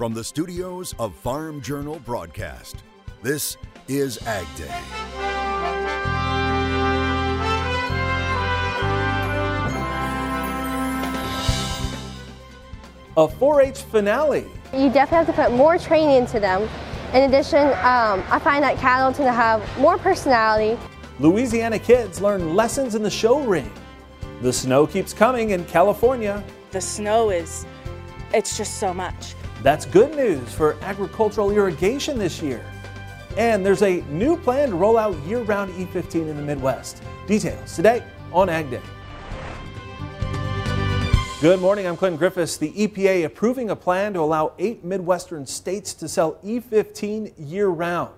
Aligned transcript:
From 0.00 0.14
the 0.14 0.24
studios 0.24 0.94
of 0.98 1.14
Farm 1.14 1.60
Journal 1.60 2.00
Broadcast, 2.06 2.84
this 3.20 3.58
is 3.86 4.16
Ag 4.26 4.46
Day. 4.56 4.80
A 13.18 13.28
4 13.28 13.60
H 13.60 13.82
finale. 13.82 14.46
You 14.72 14.88
definitely 14.88 15.18
have 15.18 15.26
to 15.26 15.32
put 15.34 15.52
more 15.52 15.76
training 15.76 16.16
into 16.16 16.40
them. 16.40 16.66
In 17.12 17.28
addition, 17.28 17.66
um, 17.66 18.24
I 18.30 18.40
find 18.42 18.64
that 18.64 18.78
cattle 18.78 19.12
tend 19.12 19.26
to 19.26 19.34
have 19.34 19.62
more 19.78 19.98
personality. 19.98 20.80
Louisiana 21.18 21.78
kids 21.78 22.22
learn 22.22 22.56
lessons 22.56 22.94
in 22.94 23.02
the 23.02 23.10
show 23.10 23.40
ring. 23.40 23.70
The 24.40 24.50
snow 24.50 24.86
keeps 24.86 25.12
coming 25.12 25.50
in 25.50 25.66
California. 25.66 26.42
The 26.70 26.80
snow 26.80 27.28
is, 27.28 27.66
it's 28.32 28.56
just 28.56 28.78
so 28.78 28.94
much. 28.94 29.34
That's 29.62 29.84
good 29.84 30.16
news 30.16 30.50
for 30.54 30.76
agricultural 30.80 31.50
irrigation 31.50 32.18
this 32.18 32.40
year. 32.40 32.64
And 33.36 33.64
there's 33.64 33.82
a 33.82 34.00
new 34.08 34.38
plan 34.38 34.70
to 34.70 34.74
roll 34.74 34.96
out 34.96 35.14
year 35.26 35.42
round 35.42 35.70
E15 35.74 36.14
in 36.14 36.36
the 36.36 36.42
Midwest. 36.42 37.02
Details 37.26 37.76
today 37.76 38.02
on 38.32 38.48
Ag 38.48 38.70
Day. 38.70 38.80
Good 41.42 41.60
morning, 41.60 41.86
I'm 41.86 41.96
Clinton 41.96 42.18
Griffiths. 42.18 42.56
The 42.56 42.72
EPA 42.72 43.26
approving 43.26 43.68
a 43.68 43.76
plan 43.76 44.14
to 44.14 44.20
allow 44.20 44.54
eight 44.58 44.82
Midwestern 44.82 45.44
states 45.44 45.92
to 45.94 46.08
sell 46.08 46.36
E15 46.42 47.34
year 47.36 47.68
round. 47.68 48.14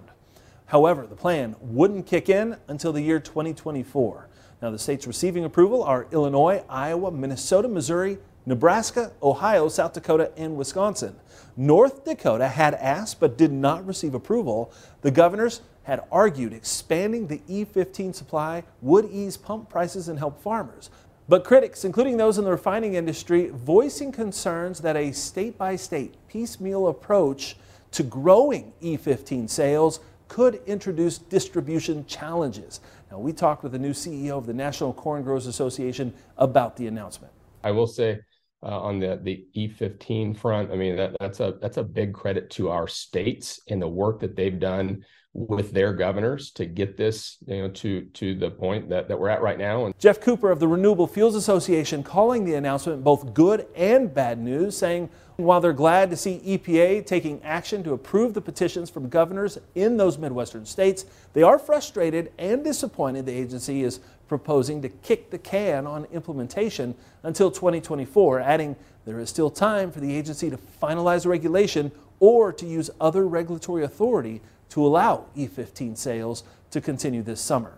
However, 0.67 1.07
the 1.09 1.17
plan 1.17 1.57
wouldn't 1.61 2.07
kick 2.07 2.29
in 2.29 2.57
until 2.69 2.93
the 2.93 3.03
year 3.03 3.19
2024. 3.19 4.29
Now, 4.63 4.71
the 4.71 4.79
states 4.79 5.09
receiving 5.09 5.45
approval 5.45 5.83
are 5.83 6.07
Illinois, 6.13 6.65
Iowa, 6.69 7.11
Minnesota, 7.11 7.67
Missouri, 7.69 8.19
Nebraska, 8.45 9.13
Ohio, 9.23 9.69
South 9.69 9.93
Dakota, 9.93 10.33
and 10.37 10.57
Wisconsin. 10.57 11.17
North 11.57 12.05
Dakota 12.05 12.49
had 12.49 12.75
asked 12.75 13.21
but 13.21 13.39
did 13.39 13.53
not 13.53 13.87
receive 13.87 14.15
approval. 14.15 14.73
The 15.03 15.11
governors 15.11 15.61
had 15.85 16.03
argued 16.11 16.53
expanding 16.53 17.27
the 17.27 17.39
E15 17.49 18.15
supply 18.15 18.65
would 18.81 19.11
ease 19.11 19.37
pump 19.37 19.69
prices 19.69 20.09
and 20.09 20.19
help 20.19 20.41
farmers. 20.41 20.91
But 21.29 21.45
critics, 21.45 21.85
including 21.85 22.17
those 22.17 22.39
in 22.39 22.45
the 22.45 22.51
refining 22.51 22.95
industry, 22.95 23.51
voicing 23.51 24.13
concerns 24.13 24.81
that 24.81 24.97
a 24.97 25.13
state 25.13 25.57
by 25.57 25.77
state 25.77 26.15
piecemeal 26.29 26.89
approach 26.89 27.57
to 27.93 28.03
growing 28.03 28.73
E15 28.83 29.49
sales 29.49 30.01
could 30.29 30.61
introduce 30.67 31.19
distribution 31.19 32.07
challenges. 32.07 32.81
Now, 33.11 33.19
we 33.19 33.33
talked 33.33 33.63
with 33.63 33.73
the 33.73 33.79
new 33.79 33.93
CEO 33.93 34.39
of 34.39 34.47
the 34.47 34.55
National 34.55 34.93
Corn 34.93 35.23
Growers 35.23 35.47
Association 35.47 36.13
about 36.39 36.77
the 36.77 36.87
announcement. 36.87 37.33
I 37.63 37.71
will 37.71 37.87
say 37.87 38.21
uh, 38.63 38.81
on 38.81 38.99
the 38.99 39.19
the 39.23 39.45
E15 39.57 40.37
front, 40.37 40.71
I 40.71 40.77
mean 40.77 40.97
that 40.97 41.17
that's 41.21 41.41
a 41.41 41.55
that's 41.61 41.77
a 41.77 41.83
big 41.83 42.13
credit 42.15 42.51
to 42.51 42.71
our 42.71 42.89
states 42.89 43.61
and 43.69 43.81
the 43.81 43.89
work 43.89 44.21
that 44.21 44.37
they've 44.37 44.59
done 44.59 45.05
with 45.35 45.73
their 45.73 45.95
governors 45.95 46.51
to 46.51 46.67
get 46.67 46.97
this 46.97 47.39
you 47.47 47.63
know 47.63 47.69
to 47.71 48.03
to 48.13 48.35
the 48.35 48.51
point 48.51 48.91
that, 48.91 49.09
that 49.09 49.19
we're 49.19 49.31
at 49.31 49.43
right 49.43 49.59
now. 49.59 49.87
And 49.87 49.99
Geoff 49.99 50.21
Cooper 50.21 50.51
of 50.51 50.61
the 50.61 50.69
Renewable 50.69 51.07
Fuels 51.07 51.35
Association 51.35 52.03
calling 52.03 52.45
the 52.45 52.55
announcement 52.55 53.03
both 53.03 53.33
good 53.33 53.67
and 53.75 54.13
bad 54.13 54.39
news 54.39 54.77
saying 54.77 55.09
while 55.37 55.61
they're 55.61 55.73
glad 55.73 56.11
to 56.11 56.17
see 56.17 56.41
EPA 56.45 57.07
taking 57.07 57.43
action 57.43 57.83
to 57.83 57.93
approve 57.95 58.35
the 58.35 58.41
petitions 58.41 58.91
from 58.91 59.09
governors 59.09 59.59
in 59.75 59.97
those 59.97 60.19
Midwestern 60.19 60.67
states, 60.67 61.07
they 61.33 61.43
are 61.43 61.59
frustrated 61.59 62.33
and 62.39 62.63
disappointed 62.63 63.27
the 63.27 63.33
agency 63.33 63.83
is 63.83 64.01
proposing 64.33 64.81
to 64.81 64.89
kick 64.89 65.29
the 65.29 65.37
can 65.37 65.87
on 65.87 66.07
implementation 66.07 66.95
until 67.23 67.51
2024, 67.51 68.41
adding 68.41 68.75
there 69.05 69.21
is 69.21 69.29
still 69.29 69.51
time 69.51 69.93
for 69.93 70.01
the 70.01 70.17
agency 70.17 70.49
to 70.49 70.57
finalize 70.83 71.27
regulation 71.27 71.93
or 72.19 72.51
to 72.51 72.65
use 72.65 72.89
other 72.99 73.29
regulatory 73.29 73.85
authority 73.85 74.41
to 74.71 74.87
allow 74.87 75.27
E15 75.37 75.99
sales 75.99 76.45
to 76.71 76.81
continue 76.81 77.21
this 77.21 77.43
summer. 77.43 77.75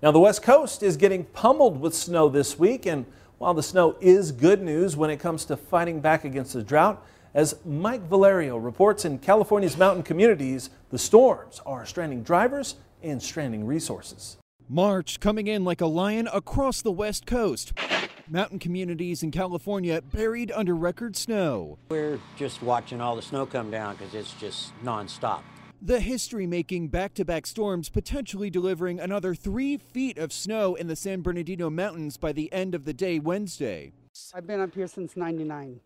Now, 0.00 0.12
the 0.12 0.20
West 0.20 0.44
Coast 0.44 0.84
is 0.84 0.96
getting 0.96 1.24
pummeled 1.24 1.80
with 1.80 1.92
snow 1.92 2.28
this 2.28 2.56
week, 2.56 2.86
and 2.86 3.04
while 3.38 3.52
the 3.52 3.60
snow 3.60 3.96
is 4.00 4.30
good 4.30 4.62
news 4.62 4.96
when 4.96 5.10
it 5.10 5.16
comes 5.16 5.44
to 5.46 5.56
fighting 5.56 5.98
back 5.98 6.24
against 6.24 6.52
the 6.52 6.62
drought, 6.62 7.04
as 7.34 7.56
Mike 7.64 8.02
Valerio 8.02 8.56
reports 8.56 9.04
in 9.04 9.18
California's 9.18 9.76
mountain 9.76 10.04
communities, 10.04 10.70
the 10.90 10.98
storms 10.98 11.60
are 11.66 11.84
stranding 11.84 12.22
drivers 12.22 12.76
and 13.02 13.20
stranding 13.20 13.66
resources. 13.66 14.36
March 14.72 15.18
coming 15.18 15.48
in 15.48 15.64
like 15.64 15.80
a 15.80 15.86
lion 15.86 16.28
across 16.32 16.80
the 16.80 16.92
West 16.92 17.26
Coast. 17.26 17.72
Mountain 18.28 18.60
communities 18.60 19.20
in 19.20 19.32
California 19.32 20.00
buried 20.00 20.52
under 20.52 20.76
record 20.76 21.16
snow. 21.16 21.76
We're 21.88 22.20
just 22.36 22.62
watching 22.62 23.00
all 23.00 23.16
the 23.16 23.22
snow 23.22 23.46
come 23.46 23.72
down 23.72 23.96
because 23.96 24.14
it's 24.14 24.32
just 24.34 24.72
nonstop. 24.84 25.42
The 25.82 25.98
history 25.98 26.46
making 26.46 26.86
back 26.86 27.14
to 27.14 27.24
back 27.24 27.48
storms 27.48 27.88
potentially 27.88 28.48
delivering 28.48 29.00
another 29.00 29.34
three 29.34 29.76
feet 29.76 30.18
of 30.18 30.32
snow 30.32 30.76
in 30.76 30.86
the 30.86 30.94
San 30.94 31.20
Bernardino 31.20 31.68
Mountains 31.68 32.16
by 32.16 32.30
the 32.30 32.52
end 32.52 32.76
of 32.76 32.84
the 32.84 32.94
day 32.94 33.18
Wednesday. 33.18 33.90
I've 34.32 34.46
been 34.46 34.60
up 34.60 34.72
here 34.72 34.86
since 34.86 35.16
99, 35.16 35.80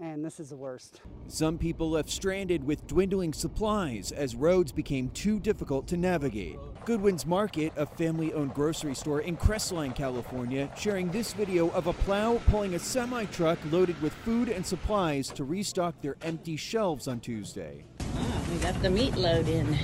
and 0.00 0.24
this 0.24 0.40
is 0.40 0.48
the 0.48 0.56
worst. 0.56 1.00
Some 1.28 1.58
people 1.58 1.90
left 1.90 2.10
stranded 2.10 2.64
with 2.64 2.88
dwindling 2.88 3.32
supplies 3.32 4.10
as 4.10 4.34
roads 4.34 4.72
became 4.72 5.10
too 5.10 5.38
difficult 5.38 5.86
to 5.86 5.96
navigate. 5.96 6.58
Goodwin's 6.86 7.26
Market, 7.26 7.72
a 7.76 7.84
family 7.84 8.32
owned 8.32 8.54
grocery 8.54 8.94
store 8.94 9.20
in 9.20 9.36
Crestline, 9.36 9.92
California, 9.92 10.70
sharing 10.78 11.10
this 11.10 11.32
video 11.32 11.68
of 11.70 11.88
a 11.88 11.92
plow 11.92 12.40
pulling 12.46 12.76
a 12.76 12.78
semi 12.78 13.24
truck 13.24 13.58
loaded 13.72 14.00
with 14.00 14.14
food 14.14 14.48
and 14.48 14.64
supplies 14.64 15.26
to 15.30 15.42
restock 15.42 16.00
their 16.00 16.16
empty 16.22 16.54
shelves 16.54 17.08
on 17.08 17.18
Tuesday. 17.18 17.84
Ah, 18.14 18.40
we 18.52 18.58
got 18.60 18.80
the 18.82 18.90
meat 18.90 19.16
load 19.16 19.48
in. 19.48 19.76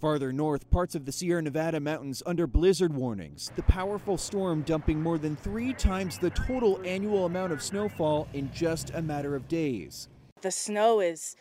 Farther 0.00 0.32
north, 0.32 0.70
parts 0.70 0.94
of 0.94 1.04
the 1.04 1.12
Sierra 1.12 1.42
Nevada 1.42 1.78
mountains 1.78 2.22
under 2.24 2.46
blizzard 2.46 2.94
warnings. 2.94 3.52
The 3.54 3.62
powerful 3.64 4.16
storm 4.16 4.62
dumping 4.62 5.02
more 5.02 5.18
than 5.18 5.36
three 5.36 5.74
times 5.74 6.16
the 6.16 6.30
total 6.30 6.80
annual 6.86 7.26
amount 7.26 7.52
of 7.52 7.62
snowfall 7.62 8.28
in 8.32 8.50
just 8.54 8.92
a 8.94 9.02
matter 9.02 9.36
of 9.36 9.46
days. 9.46 10.08
The 10.40 10.50
snow 10.50 11.00
is, 11.00 11.36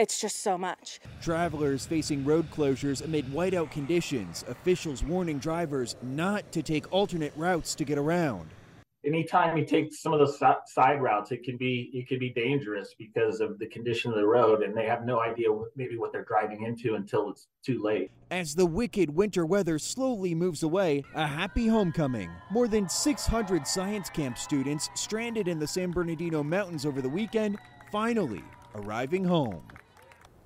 it's 0.00 0.18
just 0.18 0.42
so 0.42 0.56
much. 0.56 0.98
Travelers 1.20 1.84
facing 1.84 2.24
road 2.24 2.50
closures 2.50 3.04
amid 3.04 3.26
whiteout 3.26 3.70
conditions, 3.70 4.44
officials 4.48 5.04
warning 5.04 5.38
drivers 5.38 5.96
not 6.02 6.50
to 6.52 6.62
take 6.62 6.90
alternate 6.90 7.34
routes 7.36 7.74
to 7.74 7.84
get 7.84 7.98
around. 7.98 8.48
anytime 9.04 9.56
you 9.56 9.64
take 9.64 9.92
some 9.92 10.12
of 10.12 10.18
those 10.18 10.38
side 10.38 11.00
routes, 11.00 11.32
it 11.32 11.42
can 11.42 11.56
be 11.56 11.90
it 11.92 12.08
can 12.08 12.18
be 12.18 12.30
dangerous 12.30 12.94
because 12.98 13.40
of 13.40 13.58
the 13.58 13.66
condition 13.66 14.10
of 14.10 14.16
the 14.16 14.26
road, 14.26 14.62
and 14.62 14.74
they 14.74 14.86
have 14.86 15.04
no 15.04 15.20
idea 15.20 15.48
maybe 15.76 15.98
what 15.98 16.12
they're 16.12 16.24
driving 16.24 16.64
into 16.64 16.94
until 16.94 17.30
it's 17.30 17.48
too 17.62 17.82
late. 17.82 18.10
As 18.30 18.54
the 18.54 18.66
wicked 18.66 19.10
winter 19.10 19.44
weather 19.44 19.78
slowly 19.78 20.34
moves 20.34 20.62
away, 20.62 21.02
a 21.14 21.26
happy 21.26 21.66
homecoming. 21.66 22.30
More 22.50 22.68
than 22.68 22.88
600 22.88 23.66
science 23.66 24.08
camp 24.08 24.38
students 24.38 24.88
stranded 24.94 25.46
in 25.46 25.58
the 25.58 25.66
San 25.66 25.90
Bernardino 25.90 26.42
Mountains 26.42 26.86
over 26.86 27.02
the 27.02 27.08
weekend 27.08 27.58
finally 27.90 28.44
arriving 28.74 29.24
home. 29.24 29.62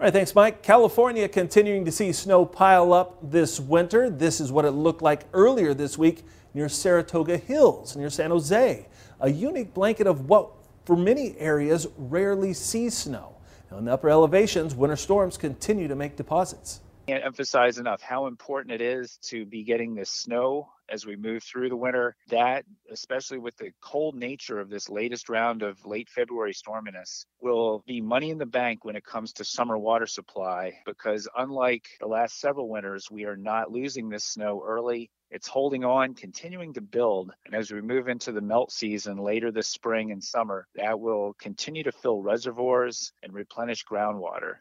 All 0.01 0.07
right, 0.07 0.13
thanks, 0.13 0.35
Mike. 0.35 0.65
California 0.65 1.29
continuing 1.29 1.85
to 1.85 1.93
see 1.93 2.11
snow 2.11 2.45
pile 2.45 2.93
up 2.93 3.17
this 3.31 3.61
winter. 3.61 4.11
This 4.11 4.41
is 4.41 4.51
what 4.51 4.65
it 4.65 4.73
looked 4.73 5.03
like 5.03 5.23
earlier 5.33 5.73
this 5.73 5.97
week 5.97 6.25
near 6.53 6.69
Saratoga 6.69 7.37
Hills, 7.37 7.95
near 7.95 8.11
San 8.11 8.31
Jose. 8.31 8.89
A 9.21 9.31
unique 9.31 9.73
blanket 9.73 10.09
of 10.09 10.29
what, 10.29 10.51
for 10.85 10.97
many 10.97 11.39
areas, 11.39 11.87
rarely 11.97 12.53
sees 12.53 12.95
snow. 12.97 13.37
Now, 13.71 13.79
in 13.79 13.85
the 13.85 13.93
upper 13.93 14.11
elevations, 14.11 14.75
winter 14.75 14.97
storms 14.97 15.37
continue 15.37 15.87
to 15.87 15.95
make 15.95 16.17
deposits. 16.17 16.81
Can't 17.07 17.25
emphasize 17.25 17.79
enough 17.79 18.03
how 18.03 18.27
important 18.27 18.75
it 18.75 18.81
is 18.81 19.19
to 19.23 19.47
be 19.47 19.63
getting 19.63 19.95
this 19.95 20.11
snow 20.11 20.71
as 20.89 21.07
we 21.07 21.17
move 21.17 21.43
through 21.43 21.69
the 21.69 21.77
winter. 21.77 22.17
That, 22.29 22.65
especially 22.91 23.39
with 23.39 23.57
the 23.57 23.73
cold 23.81 24.15
nature 24.15 24.61
of 24.61 24.71
this 24.71 24.89
latest 24.89 25.29
round 25.29 25.63
of 25.63 25.85
late 25.85 26.09
February 26.09 26.55
storminess, 26.55 27.27
will 27.41 27.83
be 27.87 28.01
money 28.01 28.31
in 28.31 28.39
the 28.39 28.47
bank 28.47 28.85
when 28.85 28.97
it 28.97 29.05
comes 29.05 29.33
to 29.35 29.45
summer 29.45 29.79
water 29.79 30.07
supply 30.07 30.73
because, 30.87 31.29
unlike 31.37 31.87
the 32.01 32.07
last 32.07 32.41
several 32.41 32.69
winters, 32.69 33.11
we 33.11 33.25
are 33.25 33.37
not 33.37 33.71
losing 33.71 34.09
this 34.09 34.25
snow 34.25 34.63
early. 34.65 35.11
It's 35.31 35.49
holding 35.49 35.85
on, 35.85 36.15
continuing 36.15 36.73
to 36.75 36.81
build. 36.81 37.33
And 37.45 37.55
as 37.55 37.73
we 37.73 37.81
move 37.81 38.09
into 38.09 38.31
the 38.31 38.41
melt 38.41 38.71
season 38.71 39.17
later 39.19 39.51
this 39.51 39.67
spring 39.67 40.13
and 40.13 40.23
summer, 40.23 40.67
that 40.77 41.01
will 41.01 41.35
continue 41.41 41.83
to 41.83 41.93
fill 41.93 42.23
reservoirs 42.23 43.13
and 43.23 43.33
replenish 43.33 43.85
groundwater. 43.85 44.57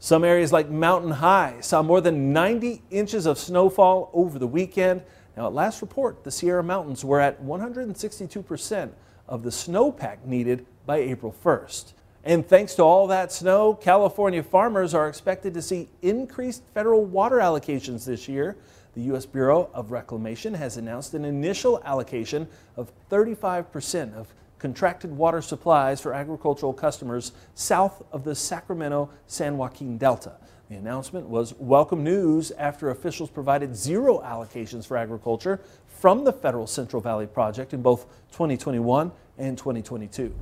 Some 0.00 0.24
areas 0.24 0.52
like 0.52 0.68
Mountain 0.68 1.12
High 1.12 1.58
saw 1.60 1.80
more 1.80 2.00
than 2.00 2.32
90 2.32 2.82
inches 2.90 3.24
of 3.24 3.38
snowfall 3.38 4.10
over 4.12 4.36
the 4.36 4.48
weekend. 4.48 5.02
Now, 5.36 5.46
at 5.46 5.54
last 5.54 5.80
report, 5.80 6.24
the 6.24 6.30
Sierra 6.30 6.62
Mountains 6.62 7.04
were 7.04 7.20
at 7.20 7.42
162% 7.42 8.90
of 9.28 9.42
the 9.42 9.50
snowpack 9.50 10.24
needed 10.24 10.66
by 10.84 10.98
April 10.98 11.34
1st. 11.44 11.92
And 12.24 12.46
thanks 12.46 12.74
to 12.76 12.82
all 12.82 13.06
that 13.08 13.32
snow, 13.32 13.74
California 13.74 14.42
farmers 14.42 14.94
are 14.94 15.08
expected 15.08 15.54
to 15.54 15.62
see 15.62 15.88
increased 16.02 16.62
federal 16.74 17.04
water 17.04 17.36
allocations 17.36 18.04
this 18.04 18.28
year. 18.28 18.56
The 18.94 19.02
U.S. 19.02 19.26
Bureau 19.26 19.70
of 19.72 19.90
Reclamation 19.90 20.54
has 20.54 20.76
announced 20.76 21.14
an 21.14 21.24
initial 21.24 21.82
allocation 21.84 22.46
of 22.76 22.92
35% 23.10 24.14
of 24.14 24.32
contracted 24.58 25.10
water 25.10 25.42
supplies 25.42 26.00
for 26.00 26.14
agricultural 26.14 26.72
customers 26.72 27.32
south 27.54 28.02
of 28.12 28.22
the 28.22 28.34
Sacramento 28.34 29.10
San 29.26 29.56
Joaquin 29.56 29.98
Delta. 29.98 30.36
The 30.72 30.78
announcement 30.78 31.28
was 31.28 31.52
welcome 31.58 32.02
news 32.02 32.50
after 32.52 32.88
officials 32.88 33.28
provided 33.28 33.76
zero 33.76 34.22
allocations 34.24 34.86
for 34.86 34.96
agriculture 34.96 35.60
from 36.00 36.24
the 36.24 36.32
federal 36.32 36.66
Central 36.66 37.02
Valley 37.02 37.26
Project 37.26 37.74
in 37.74 37.82
both 37.82 38.06
2021 38.30 39.12
and 39.36 39.58
2022. 39.58 40.34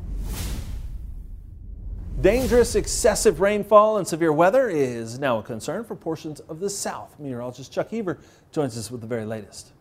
Dangerous 2.21 2.77
excessive 2.77 3.41
rainfall 3.41 3.99
and 3.99 4.07
severe 4.07 4.33
weather 4.33 4.69
is 4.69 5.19
now 5.19 5.39
a 5.41 5.43
concern 5.43 5.83
for 5.83 5.97
portions 5.97 6.39
of 6.39 6.61
the 6.61 6.71
South. 6.71 7.19
Meteorologist 7.19 7.73
Chuck 7.73 7.91
Heaver 7.91 8.21
joins 8.53 8.79
us 8.79 8.89
with 8.89 9.01
the 9.01 9.09
very 9.09 9.25
latest. 9.25 9.73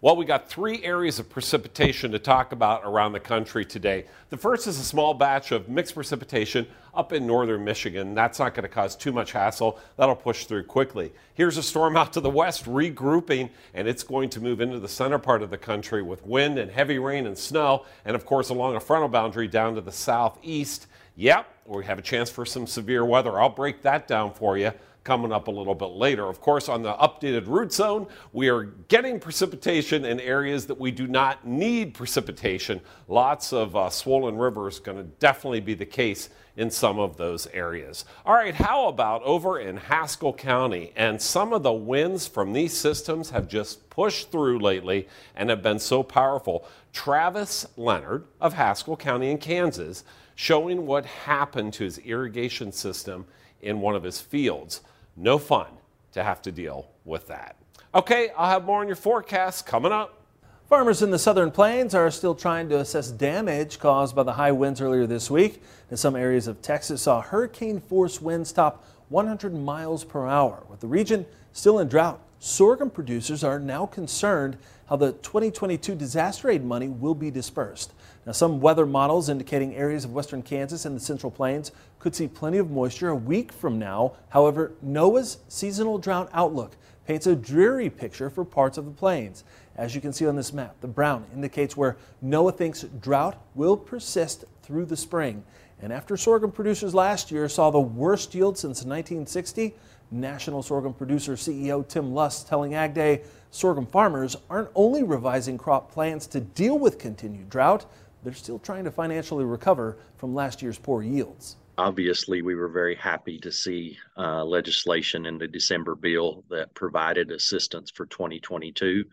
Well, 0.00 0.14
we 0.14 0.24
got 0.24 0.48
three 0.48 0.84
areas 0.84 1.18
of 1.18 1.28
precipitation 1.28 2.12
to 2.12 2.20
talk 2.20 2.52
about 2.52 2.82
around 2.84 3.12
the 3.12 3.20
country 3.20 3.64
today. 3.64 4.04
The 4.30 4.36
first 4.36 4.68
is 4.68 4.78
a 4.78 4.84
small 4.84 5.12
batch 5.12 5.50
of 5.50 5.68
mixed 5.68 5.94
precipitation 5.94 6.68
up 6.98 7.12
in 7.12 7.26
northern 7.26 7.64
Michigan. 7.64 8.12
That's 8.12 8.40
not 8.40 8.54
going 8.54 8.64
to 8.64 8.68
cause 8.68 8.96
too 8.96 9.12
much 9.12 9.30
hassle. 9.30 9.78
That'll 9.96 10.16
push 10.16 10.46
through 10.46 10.64
quickly. 10.64 11.12
Here's 11.34 11.56
a 11.56 11.62
storm 11.62 11.96
out 11.96 12.12
to 12.14 12.20
the 12.20 12.28
west 12.28 12.64
regrouping, 12.64 13.50
and 13.72 13.86
it's 13.86 14.02
going 14.02 14.28
to 14.30 14.40
move 14.40 14.60
into 14.60 14.80
the 14.80 14.88
center 14.88 15.18
part 15.18 15.40
of 15.42 15.50
the 15.50 15.56
country 15.56 16.02
with 16.02 16.26
wind 16.26 16.58
and 16.58 16.68
heavy 16.68 16.98
rain 16.98 17.26
and 17.28 17.38
snow, 17.38 17.86
and 18.04 18.16
of 18.16 18.26
course 18.26 18.48
along 18.48 18.74
a 18.74 18.80
frontal 18.80 19.08
boundary 19.08 19.46
down 19.46 19.76
to 19.76 19.80
the 19.80 19.92
southeast. 19.92 20.88
Yep, 21.14 21.46
we 21.66 21.84
have 21.84 22.00
a 22.00 22.02
chance 22.02 22.30
for 22.30 22.44
some 22.44 22.66
severe 22.66 23.04
weather. 23.04 23.40
I'll 23.40 23.48
break 23.48 23.82
that 23.82 24.08
down 24.08 24.32
for 24.32 24.58
you 24.58 24.72
coming 25.08 25.32
up 25.32 25.48
a 25.48 25.50
little 25.50 25.74
bit 25.74 25.92
later. 25.92 26.26
Of 26.26 26.42
course, 26.42 26.68
on 26.68 26.82
the 26.82 26.92
updated 26.92 27.46
root 27.46 27.72
zone, 27.72 28.08
we 28.34 28.50
are 28.50 28.64
getting 28.64 29.18
precipitation 29.18 30.04
in 30.04 30.20
areas 30.20 30.66
that 30.66 30.78
we 30.78 30.90
do 30.90 31.06
not 31.06 31.46
need 31.46 31.94
precipitation. 31.94 32.82
Lots 33.08 33.54
of 33.54 33.74
uh, 33.74 33.88
swollen 33.88 34.36
rivers 34.36 34.78
going 34.78 34.98
to 34.98 35.04
definitely 35.04 35.60
be 35.60 35.72
the 35.72 35.86
case 35.86 36.28
in 36.58 36.70
some 36.70 36.98
of 36.98 37.16
those 37.16 37.46
areas. 37.54 38.04
All 38.26 38.34
right, 38.34 38.54
how 38.54 38.88
about 38.88 39.22
over 39.22 39.58
in 39.58 39.78
Haskell 39.78 40.34
County? 40.34 40.92
And 40.94 41.22
some 41.22 41.54
of 41.54 41.62
the 41.62 41.72
winds 41.72 42.26
from 42.26 42.52
these 42.52 42.76
systems 42.76 43.30
have 43.30 43.48
just 43.48 43.88
pushed 43.88 44.30
through 44.30 44.58
lately 44.58 45.08
and 45.34 45.48
have 45.48 45.62
been 45.62 45.78
so 45.78 46.02
powerful. 46.02 46.68
Travis 46.92 47.64
Leonard 47.78 48.24
of 48.42 48.52
Haskell 48.52 48.98
County 48.98 49.30
in 49.30 49.38
Kansas 49.38 50.04
showing 50.34 50.84
what 50.84 51.06
happened 51.06 51.72
to 51.72 51.84
his 51.84 51.96
irrigation 51.96 52.72
system 52.72 53.24
in 53.62 53.80
one 53.80 53.94
of 53.94 54.02
his 54.02 54.20
fields. 54.20 54.82
No 55.20 55.36
fun 55.36 55.66
to 56.12 56.22
have 56.22 56.40
to 56.42 56.52
deal 56.52 56.88
with 57.04 57.26
that. 57.26 57.56
Okay, 57.92 58.30
I'll 58.36 58.50
have 58.50 58.64
more 58.64 58.80
on 58.80 58.86
your 58.86 58.94
forecast 58.94 59.66
coming 59.66 59.90
up. 59.90 60.22
Farmers 60.68 61.02
in 61.02 61.10
the 61.10 61.18
southern 61.18 61.50
plains 61.50 61.92
are 61.92 62.08
still 62.12 62.36
trying 62.36 62.68
to 62.68 62.78
assess 62.78 63.10
damage 63.10 63.80
caused 63.80 64.14
by 64.14 64.22
the 64.22 64.34
high 64.34 64.52
winds 64.52 64.80
earlier 64.80 65.06
this 65.06 65.28
week. 65.28 65.60
In 65.90 65.96
some 65.96 66.14
areas 66.14 66.46
of 66.46 66.62
Texas 66.62 67.02
saw 67.02 67.20
hurricane 67.20 67.80
force 67.80 68.22
winds 68.22 68.52
top 68.52 68.84
100 69.08 69.54
miles 69.54 70.04
per 70.04 70.28
hour. 70.28 70.62
With 70.68 70.78
the 70.78 70.86
region 70.86 71.26
still 71.52 71.80
in 71.80 71.88
drought, 71.88 72.20
sorghum 72.38 72.90
producers 72.90 73.42
are 73.42 73.58
now 73.58 73.86
concerned 73.86 74.56
how 74.88 74.96
the 74.96 75.12
2022 75.12 75.96
disaster 75.96 76.48
aid 76.48 76.64
money 76.64 76.88
will 76.88 77.14
be 77.14 77.32
dispersed. 77.32 77.92
Now, 78.28 78.32
some 78.32 78.60
weather 78.60 78.84
models 78.84 79.30
indicating 79.30 79.74
areas 79.74 80.04
of 80.04 80.12
western 80.12 80.42
Kansas 80.42 80.84
and 80.84 80.94
the 80.94 81.00
central 81.00 81.30
plains 81.30 81.72
could 81.98 82.14
see 82.14 82.28
plenty 82.28 82.58
of 82.58 82.70
moisture 82.70 83.08
a 83.08 83.16
week 83.16 83.50
from 83.50 83.78
now. 83.78 84.16
However, 84.28 84.72
NOAA's 84.84 85.38
seasonal 85.48 85.96
drought 85.96 86.28
outlook 86.34 86.76
paints 87.06 87.26
a 87.26 87.34
dreary 87.34 87.88
picture 87.88 88.28
for 88.28 88.44
parts 88.44 88.76
of 88.76 88.84
the 88.84 88.90
plains. 88.90 89.44
As 89.76 89.94
you 89.94 90.02
can 90.02 90.12
see 90.12 90.26
on 90.26 90.36
this 90.36 90.52
map, 90.52 90.78
the 90.82 90.86
brown 90.86 91.24
indicates 91.32 91.74
where 91.74 91.96
NOAA 92.22 92.54
thinks 92.54 92.82
drought 93.00 93.42
will 93.54 93.78
persist 93.78 94.44
through 94.62 94.84
the 94.84 94.94
spring. 94.94 95.42
And 95.80 95.90
after 95.90 96.14
sorghum 96.18 96.52
producers 96.52 96.94
last 96.94 97.30
year 97.30 97.48
saw 97.48 97.70
the 97.70 97.80
worst 97.80 98.34
yield 98.34 98.58
since 98.58 98.84
1960, 98.84 99.74
National 100.10 100.62
Sorghum 100.62 100.92
Producer 100.92 101.32
CEO 101.32 101.86
Tim 101.86 102.12
Lust 102.12 102.46
telling 102.46 102.74
Ag 102.74 102.92
Day 102.92 103.22
sorghum 103.50 103.86
farmers 103.86 104.36
aren't 104.50 104.70
only 104.74 105.02
revising 105.02 105.56
crop 105.56 105.90
plans 105.90 106.26
to 106.26 106.40
deal 106.40 106.78
with 106.78 106.98
continued 106.98 107.48
drought, 107.48 107.86
they're 108.22 108.34
still 108.34 108.58
trying 108.58 108.84
to 108.84 108.90
financially 108.90 109.44
recover 109.44 109.96
from 110.16 110.34
last 110.34 110.62
year's 110.62 110.78
poor 110.78 111.02
yields. 111.02 111.56
Obviously, 111.76 112.42
we 112.42 112.56
were 112.56 112.68
very 112.68 112.96
happy 112.96 113.38
to 113.38 113.52
see 113.52 113.96
uh, 114.16 114.44
legislation 114.44 115.26
in 115.26 115.38
the 115.38 115.46
December 115.46 115.94
bill 115.94 116.44
that 116.50 116.74
provided 116.74 117.30
assistance 117.30 117.90
for 117.90 118.06
2022. 118.06 119.04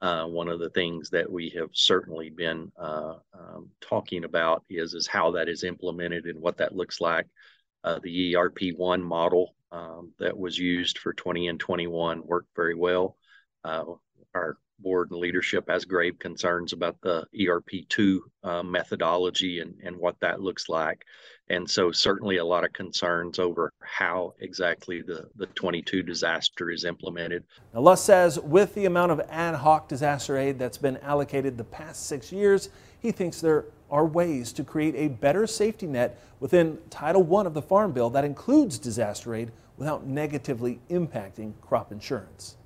Uh, 0.00 0.26
one 0.26 0.48
of 0.48 0.60
the 0.60 0.70
things 0.70 1.10
that 1.10 1.30
we 1.30 1.50
have 1.56 1.70
certainly 1.72 2.30
been 2.30 2.70
uh, 2.78 3.14
um, 3.32 3.68
talking 3.80 4.24
about 4.24 4.62
is 4.68 4.94
is 4.94 5.06
how 5.06 5.30
that 5.30 5.48
is 5.48 5.64
implemented 5.64 6.26
and 6.26 6.40
what 6.40 6.56
that 6.58 6.76
looks 6.76 7.00
like. 7.00 7.26
Uh, 7.82 7.98
the 8.02 8.34
ERP1 8.34 9.02
model 9.02 9.54
um, 9.72 10.12
that 10.18 10.36
was 10.36 10.56
used 10.56 10.98
for 10.98 11.12
20 11.12 11.48
and 11.48 11.58
21 11.58 12.22
worked 12.24 12.54
very 12.54 12.74
well. 12.74 13.16
Uh, 13.64 13.84
our 14.34 14.56
board 14.78 15.10
and 15.10 15.20
leadership 15.20 15.68
has 15.68 15.84
grave 15.84 16.18
concerns 16.18 16.72
about 16.72 16.96
the 17.02 17.26
ERP2 17.38 18.18
uh, 18.42 18.62
methodology 18.62 19.60
and, 19.60 19.74
and 19.82 19.96
what 19.96 20.18
that 20.20 20.40
looks 20.40 20.68
like. 20.68 21.04
And 21.50 21.68
so, 21.68 21.92
certainly, 21.92 22.38
a 22.38 22.44
lot 22.44 22.64
of 22.64 22.72
concerns 22.72 23.38
over 23.38 23.72
how 23.80 24.32
exactly 24.40 25.02
the, 25.02 25.28
the 25.36 25.46
22 25.46 26.02
disaster 26.02 26.70
is 26.70 26.84
implemented. 26.84 27.44
Now, 27.74 27.80
Lust 27.80 28.06
says 28.06 28.40
with 28.40 28.74
the 28.74 28.86
amount 28.86 29.12
of 29.12 29.20
ad 29.28 29.54
hoc 29.54 29.88
disaster 29.88 30.38
aid 30.38 30.58
that's 30.58 30.78
been 30.78 30.96
allocated 30.98 31.58
the 31.58 31.64
past 31.64 32.06
six 32.06 32.32
years, 32.32 32.70
he 32.98 33.12
thinks 33.12 33.40
there 33.40 33.66
are 33.90 34.06
ways 34.06 34.52
to 34.54 34.64
create 34.64 34.94
a 34.96 35.08
better 35.08 35.46
safety 35.46 35.86
net 35.86 36.18
within 36.40 36.78
Title 36.88 37.36
I 37.36 37.44
of 37.44 37.52
the 37.52 37.62
Farm 37.62 37.92
Bill 37.92 38.08
that 38.10 38.24
includes 38.24 38.78
disaster 38.78 39.34
aid 39.34 39.52
without 39.76 40.06
negatively 40.06 40.80
impacting 40.88 41.52
crop 41.60 41.92
insurance. 41.92 42.56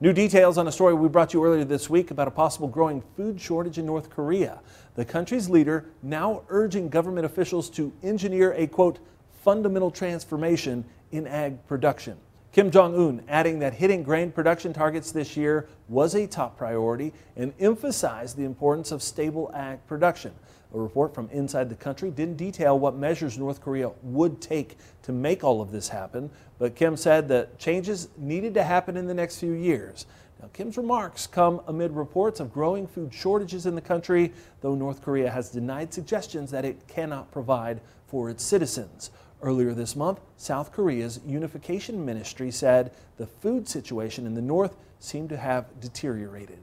New 0.00 0.12
details 0.12 0.58
on 0.58 0.68
a 0.68 0.70
story 0.70 0.94
we 0.94 1.08
brought 1.08 1.34
you 1.34 1.44
earlier 1.44 1.64
this 1.64 1.90
week 1.90 2.12
about 2.12 2.28
a 2.28 2.30
possible 2.30 2.68
growing 2.68 3.02
food 3.16 3.40
shortage 3.40 3.78
in 3.78 3.86
North 3.86 4.10
Korea. 4.10 4.60
The 4.94 5.04
country's 5.04 5.50
leader 5.50 5.86
now 6.04 6.42
urging 6.50 6.88
government 6.88 7.26
officials 7.26 7.68
to 7.70 7.92
engineer 8.04 8.52
a 8.52 8.68
quote, 8.68 9.00
fundamental 9.42 9.90
transformation 9.90 10.84
in 11.10 11.26
ag 11.26 11.66
production. 11.66 12.16
Kim 12.52 12.70
Jong 12.70 12.94
un 12.94 13.24
adding 13.26 13.58
that 13.58 13.74
hitting 13.74 14.04
grain 14.04 14.30
production 14.30 14.72
targets 14.72 15.10
this 15.10 15.36
year 15.36 15.68
was 15.88 16.14
a 16.14 16.28
top 16.28 16.56
priority 16.56 17.12
and 17.34 17.52
emphasized 17.58 18.36
the 18.36 18.44
importance 18.44 18.92
of 18.92 19.02
stable 19.02 19.50
ag 19.52 19.84
production. 19.88 20.32
A 20.74 20.78
report 20.78 21.14
from 21.14 21.30
inside 21.30 21.70
the 21.70 21.74
country 21.74 22.10
didn't 22.10 22.36
detail 22.36 22.78
what 22.78 22.94
measures 22.94 23.38
North 23.38 23.60
Korea 23.62 23.90
would 24.02 24.40
take 24.40 24.76
to 25.02 25.12
make 25.12 25.42
all 25.42 25.62
of 25.62 25.72
this 25.72 25.88
happen, 25.88 26.30
but 26.58 26.74
Kim 26.74 26.96
said 26.96 27.28
that 27.28 27.58
changes 27.58 28.08
needed 28.18 28.52
to 28.54 28.62
happen 28.62 28.96
in 28.96 29.06
the 29.06 29.14
next 29.14 29.38
few 29.38 29.52
years. 29.52 30.04
Now, 30.40 30.50
Kim's 30.52 30.76
remarks 30.76 31.26
come 31.26 31.62
amid 31.66 31.92
reports 31.92 32.38
of 32.38 32.52
growing 32.52 32.86
food 32.86 33.12
shortages 33.14 33.66
in 33.66 33.74
the 33.74 33.80
country, 33.80 34.32
though 34.60 34.74
North 34.74 35.02
Korea 35.02 35.30
has 35.30 35.50
denied 35.50 35.92
suggestions 35.92 36.50
that 36.50 36.64
it 36.64 36.86
cannot 36.86 37.32
provide 37.32 37.80
for 38.06 38.28
its 38.28 38.44
citizens. 38.44 39.10
Earlier 39.40 39.72
this 39.72 39.96
month, 39.96 40.20
South 40.36 40.72
Korea's 40.72 41.20
unification 41.26 42.04
ministry 42.04 42.50
said 42.50 42.92
the 43.16 43.26
food 43.26 43.68
situation 43.68 44.26
in 44.26 44.34
the 44.34 44.42
north 44.42 44.76
seemed 45.00 45.28
to 45.30 45.36
have 45.36 45.80
deteriorated. 45.80 46.58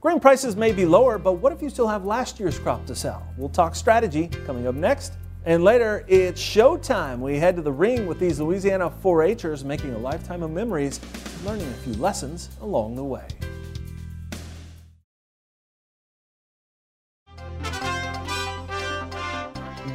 Grain 0.00 0.18
prices 0.18 0.56
may 0.56 0.72
be 0.72 0.86
lower, 0.86 1.18
but 1.18 1.34
what 1.34 1.52
if 1.52 1.60
you 1.60 1.68
still 1.68 1.86
have 1.86 2.06
last 2.06 2.40
year's 2.40 2.58
crop 2.58 2.86
to 2.86 2.94
sell? 2.94 3.22
We'll 3.36 3.50
talk 3.50 3.74
strategy 3.74 4.28
coming 4.46 4.66
up 4.66 4.74
next. 4.74 5.12
And 5.44 5.62
later, 5.62 6.06
it's 6.08 6.40
showtime. 6.40 7.18
We 7.18 7.36
head 7.36 7.54
to 7.56 7.62
the 7.62 7.72
ring 7.72 8.06
with 8.06 8.18
these 8.18 8.40
Louisiana 8.40 8.88
4 8.88 9.28
Hers 9.42 9.62
making 9.62 9.92
a 9.92 9.98
lifetime 9.98 10.42
of 10.42 10.52
memories, 10.52 11.00
learning 11.44 11.68
a 11.68 11.74
few 11.84 11.92
lessons 11.94 12.48
along 12.62 12.94
the 12.94 13.04
way. 13.04 13.26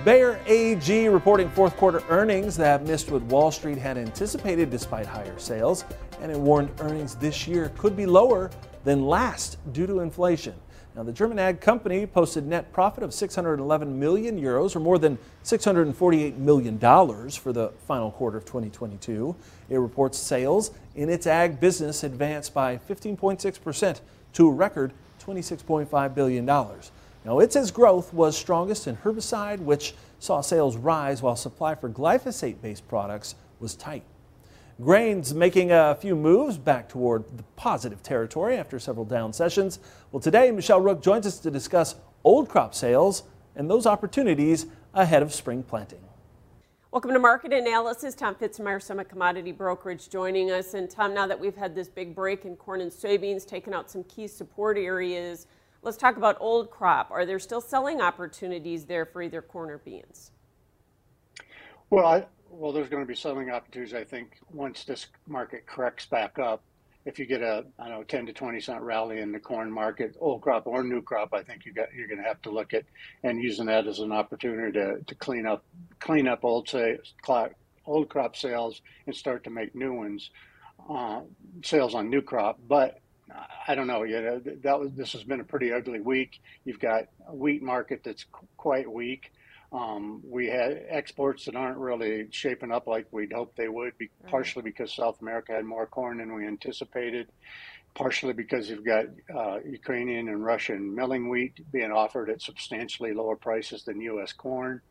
Bayer 0.04 0.40
AG 0.46 1.10
reporting 1.10 1.50
fourth 1.50 1.76
quarter 1.78 2.04
earnings 2.10 2.56
that 2.58 2.86
missed 2.86 3.10
what 3.10 3.24
Wall 3.24 3.50
Street 3.50 3.80
had 3.80 3.98
anticipated 3.98 4.70
despite 4.70 5.08
higher 5.08 5.40
sales, 5.40 5.84
and 6.22 6.32
it 6.32 6.38
warned 6.38 6.70
earnings 6.80 7.16
this 7.16 7.48
year 7.48 7.72
could 7.76 7.98
be 7.98 8.06
lower 8.06 8.52
than 8.86 9.06
last 9.06 9.58
due 9.74 9.86
to 9.88 10.00
inflation. 10.00 10.54
Now, 10.96 11.04
the 11.04 11.12
German 11.12 11.38
ag 11.40 11.60
company 11.60 12.06
posted 12.06 12.48
net 12.48 12.72
profit 12.72 13.04
of 13.04 13.14
611 13.14 14.00
million 14.00 14.40
euros, 14.40 14.78
or 14.78 14.80
more 14.80 14.98
than 14.98 15.18
648 15.44 16.38
million 16.38 16.78
dollars 16.78 17.36
for 17.36 17.52
the 17.52 17.74
final 17.86 18.12
quarter 18.12 18.38
of 18.38 18.46
2022. 18.46 19.36
It 19.70 19.78
reports 19.78 20.18
sales 20.18 20.72
in 20.96 21.10
its 21.10 21.28
ag 21.28 21.60
business 21.60 22.06
advanced 22.06 22.54
by 22.54 22.78
15.6 22.78 23.62
percent 23.62 24.00
to 24.34 24.48
a 24.48 24.52
record 24.52 24.94
26.5 25.26 26.16
billion 26.16 26.46
dollars. 26.46 26.92
Now, 27.26 27.40
it 27.40 27.52
says 27.52 27.72
growth 27.72 28.14
was 28.14 28.38
strongest 28.38 28.88
in 28.88 28.96
herbicide, 28.98 29.60
which 29.60 29.96
saw 30.20 30.40
sales 30.42 30.78
rise 30.78 31.22
while 31.22 31.36
supply 31.36 31.76
for 31.76 31.90
glyphosate-based 31.90 32.88
products 32.88 33.36
was 33.60 33.76
tight. 33.76 34.04
Grains 34.82 35.34
making 35.34 35.72
a 35.72 35.96
few 35.96 36.18
moves 36.18 36.58
back 36.58 36.90
toward 36.90 37.24
the 37.38 37.44
positive 37.56 38.04
territory 38.04 38.58
after 38.58 38.78
several 38.78 39.06
down 39.06 39.32
sessions. 39.32 39.80
Well, 40.12 40.20
today, 40.20 40.52
Michelle 40.52 40.82
Rook 40.82 41.02
joins 41.02 41.26
us 41.26 41.40
to 41.40 41.50
discuss 41.50 41.96
old 42.26 42.50
crop 42.50 42.76
sales 42.76 43.24
and 43.56 43.70
those 43.70 43.86
opportunities 43.86 44.66
ahead 44.94 45.22
of 45.22 45.34
spring 45.34 45.64
planting. 45.64 46.02
Welcome 46.92 47.14
to 47.14 47.20
Market 47.20 47.54
Analysis. 47.54 48.16
Tom 48.16 48.36
Fitzmyer, 48.36 48.82
Summit 48.82 49.08
Commodity 49.08 49.54
Brokerage, 49.54 50.10
joining 50.10 50.52
us. 50.52 50.74
And 50.74 50.90
Tom, 50.90 51.14
now 51.14 51.26
that 51.26 51.40
we've 51.40 51.56
had 51.56 51.74
this 51.74 51.88
big 51.88 52.14
break 52.14 52.44
in 52.44 52.58
corn 52.58 52.82
and 52.82 52.92
soybeans, 52.92 53.48
taking 53.48 53.74
out 53.74 53.90
some 53.90 54.04
key 54.04 54.28
support 54.28 54.78
areas, 54.78 55.48
let's 55.84 55.96
talk 55.96 56.18
about 56.18 56.36
old 56.42 56.70
crop. 56.70 57.12
Are 57.12 57.26
there 57.26 57.40
still 57.40 57.62
selling 57.62 58.02
opportunities 58.02 58.84
there 58.84 59.06
for 59.06 59.22
either 59.22 59.42
corn 59.42 59.70
or 59.70 59.78
beans? 59.78 60.32
Well, 61.90 62.06
I, 62.06 62.26
well, 62.58 62.72
there's 62.72 62.90
going 62.90 63.04
to 63.04 63.08
be 63.08 63.16
selling 63.16 63.50
opportunities. 63.50 63.94
I 63.94 64.04
think 64.04 64.38
once 64.52 64.84
this 64.86 65.08
market 65.28 65.66
corrects 65.66 66.06
back 66.06 66.40
up, 66.40 66.64
if 67.06 67.20
you 67.20 67.26
get 67.26 67.42
a 67.42 67.66
I 67.78 67.88
don't 67.88 68.00
know 68.00 68.04
10 68.04 68.26
to 68.28 68.34
20 68.34 68.60
cent 68.60 68.82
rally 68.82 69.20
in 69.20 69.32
the 69.32 69.40
corn 69.40 69.72
market, 69.72 70.16
old 70.20 70.42
crop 70.42 70.66
or 70.66 70.84
new 70.84 71.02
crop, 71.02 71.34
I 71.34 71.44
think 71.44 71.66
you 71.66 71.74
got 71.74 71.94
you're 71.94 72.08
going 72.08 72.22
to 72.22 72.28
have 72.28 72.42
to 72.44 72.50
look 72.50 72.74
at 72.74 72.84
and 73.24 73.42
using 73.42 73.68
that 73.68 73.86
as 73.88 74.00
an 74.00 74.12
opportunity 74.12 74.72
to, 74.74 75.00
to 75.06 75.16
clean 75.16 75.46
up 75.46 75.64
clean 76.00 76.28
up 76.28 76.44
old 76.44 76.68
say 76.68 76.98
old 77.86 78.10
crop 78.10 78.36
sales 78.36 78.82
and 79.06 79.16
start 79.16 79.44
to 79.44 79.52
make 79.52 79.76
new 79.76 79.94
ones 79.94 80.32
uh, 80.90 81.22
sales 81.64 81.94
on 81.94 82.10
new 82.10 82.22
crop. 82.22 82.60
But 82.68 83.00
I 83.68 83.76
don't 83.76 83.88
know. 83.88 84.04
You 84.04 84.22
know 84.22 84.42
that 84.64 84.80
was 84.80 84.92
this 84.94 85.14
has 85.14 85.24
been 85.24 85.42
a 85.42 85.44
pretty 85.44 85.72
ugly 85.72 86.00
week. 86.00 86.42
You've 86.64 86.80
got 86.80 87.06
a 87.28 87.36
wheat 87.36 87.62
market 87.62 88.02
that's 88.04 88.26
quite 88.58 88.92
weak. 88.92 89.32
Um, 89.72 90.22
we 90.24 90.48
had 90.48 90.84
exports 90.90 91.46
that 91.46 91.56
aren't 91.56 91.78
really 91.78 92.28
shaping 92.32 92.72
up 92.72 92.88
like 92.88 93.08
we'd 93.12 93.34
hoped 93.34 93.58
they 93.58 93.68
would, 93.68 93.98
be, 93.98 94.10
right. 94.22 94.32
partially 94.32 94.64
because 94.64 94.94
South 94.94 95.22
America 95.22 95.54
had 95.54 95.66
more 95.66 95.86
corn 95.86 96.20
than 96.20 96.34
we 96.34 96.46
anticipated, 96.46 97.28
partially 97.94 98.34
because 98.34 98.70
you've 98.70 98.86
got 98.86 99.06
uh, 99.36 99.60
Ukrainian 99.66 100.30
and 100.30 100.44
Russian 100.44 100.94
milling 100.96 101.30
wheat 101.30 101.60
being 101.72 101.92
offered 101.92 102.30
at 102.30 102.42
substantially 102.42 103.14
lower 103.14 103.36
prices 103.36 103.84
than 103.84 104.00
U.S. 104.02 104.34
corn. 104.34 104.82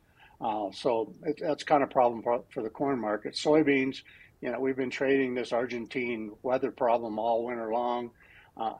Uh, 0.40 0.70
so 0.72 1.14
it, 1.22 1.38
that's 1.40 1.64
kind 1.64 1.82
of 1.82 1.88
a 1.88 1.92
problem 1.92 2.22
for, 2.22 2.42
for 2.50 2.62
the 2.62 2.70
corn 2.70 3.00
market. 3.00 3.34
Soybeans, 3.34 4.02
you 4.40 4.50
know, 4.50 4.60
we've 4.60 4.76
been 4.76 4.90
trading 4.90 5.34
this 5.34 5.52
Argentine 5.52 6.32
weather 6.42 6.70
problem 6.70 7.18
all 7.18 7.44
winter 7.44 7.72
long. 7.72 8.10
Uh, 8.56 8.74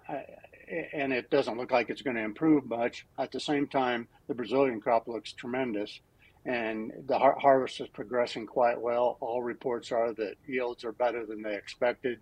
and 0.93 1.13
it 1.13 1.31
doesn't 1.31 1.57
look 1.59 1.71
like 1.71 1.91
it's 1.91 2.03
going 2.03 2.17
to 2.17 2.23
improve 2.23 2.67
much. 2.67 3.07
At 3.19 3.33
the 3.33 3.41
same 3.41 3.67
time, 3.67 4.09
the 4.27 4.35
Brazilian 4.35 4.81
crop 4.81 5.09
looks 5.09 5.33
tremendous, 5.33 6.01
and 6.45 6.93
the 7.07 7.19
har- 7.19 7.39
harvest 7.39 7.81
is 7.81 7.89
progressing 7.89 8.47
quite 8.47 8.81
well. 8.81 9.17
All 9.21 9.43
reports 9.43 9.93
are 9.93 10.13
that 10.15 10.35
yields 10.47 10.85
are 10.85 10.93
better 10.93 11.27
than 11.27 11.43
they 11.43 11.55
expected. 11.55 12.19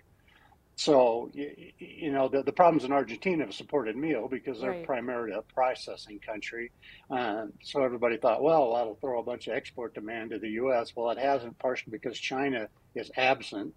So, 0.74 1.30
you, 1.34 1.54
you 1.78 2.12
know, 2.12 2.28
the, 2.28 2.42
the 2.42 2.52
problems 2.52 2.84
in 2.84 2.92
Argentina 2.92 3.44
have 3.44 3.54
supported 3.54 3.96
meal 3.96 4.26
because 4.26 4.60
they're 4.60 4.70
right. 4.70 4.86
primarily 4.86 5.32
a 5.32 5.42
processing 5.42 6.18
country. 6.18 6.72
Um, 7.10 7.52
so 7.62 7.82
everybody 7.82 8.16
thought, 8.16 8.42
well, 8.42 8.74
that'll 8.74 8.96
throw 8.96 9.20
a 9.20 9.22
bunch 9.22 9.48
of 9.48 9.54
export 9.54 9.94
demand 9.94 10.30
to 10.30 10.38
the 10.38 10.48
U.S. 10.50 10.92
Well, 10.96 11.10
it 11.10 11.18
hasn't, 11.18 11.58
partially 11.58 11.90
because 11.90 12.18
China 12.18 12.68
is 12.94 13.10
absent, 13.16 13.74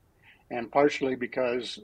and 0.49 0.71
partially 0.71 1.15
because 1.15 1.79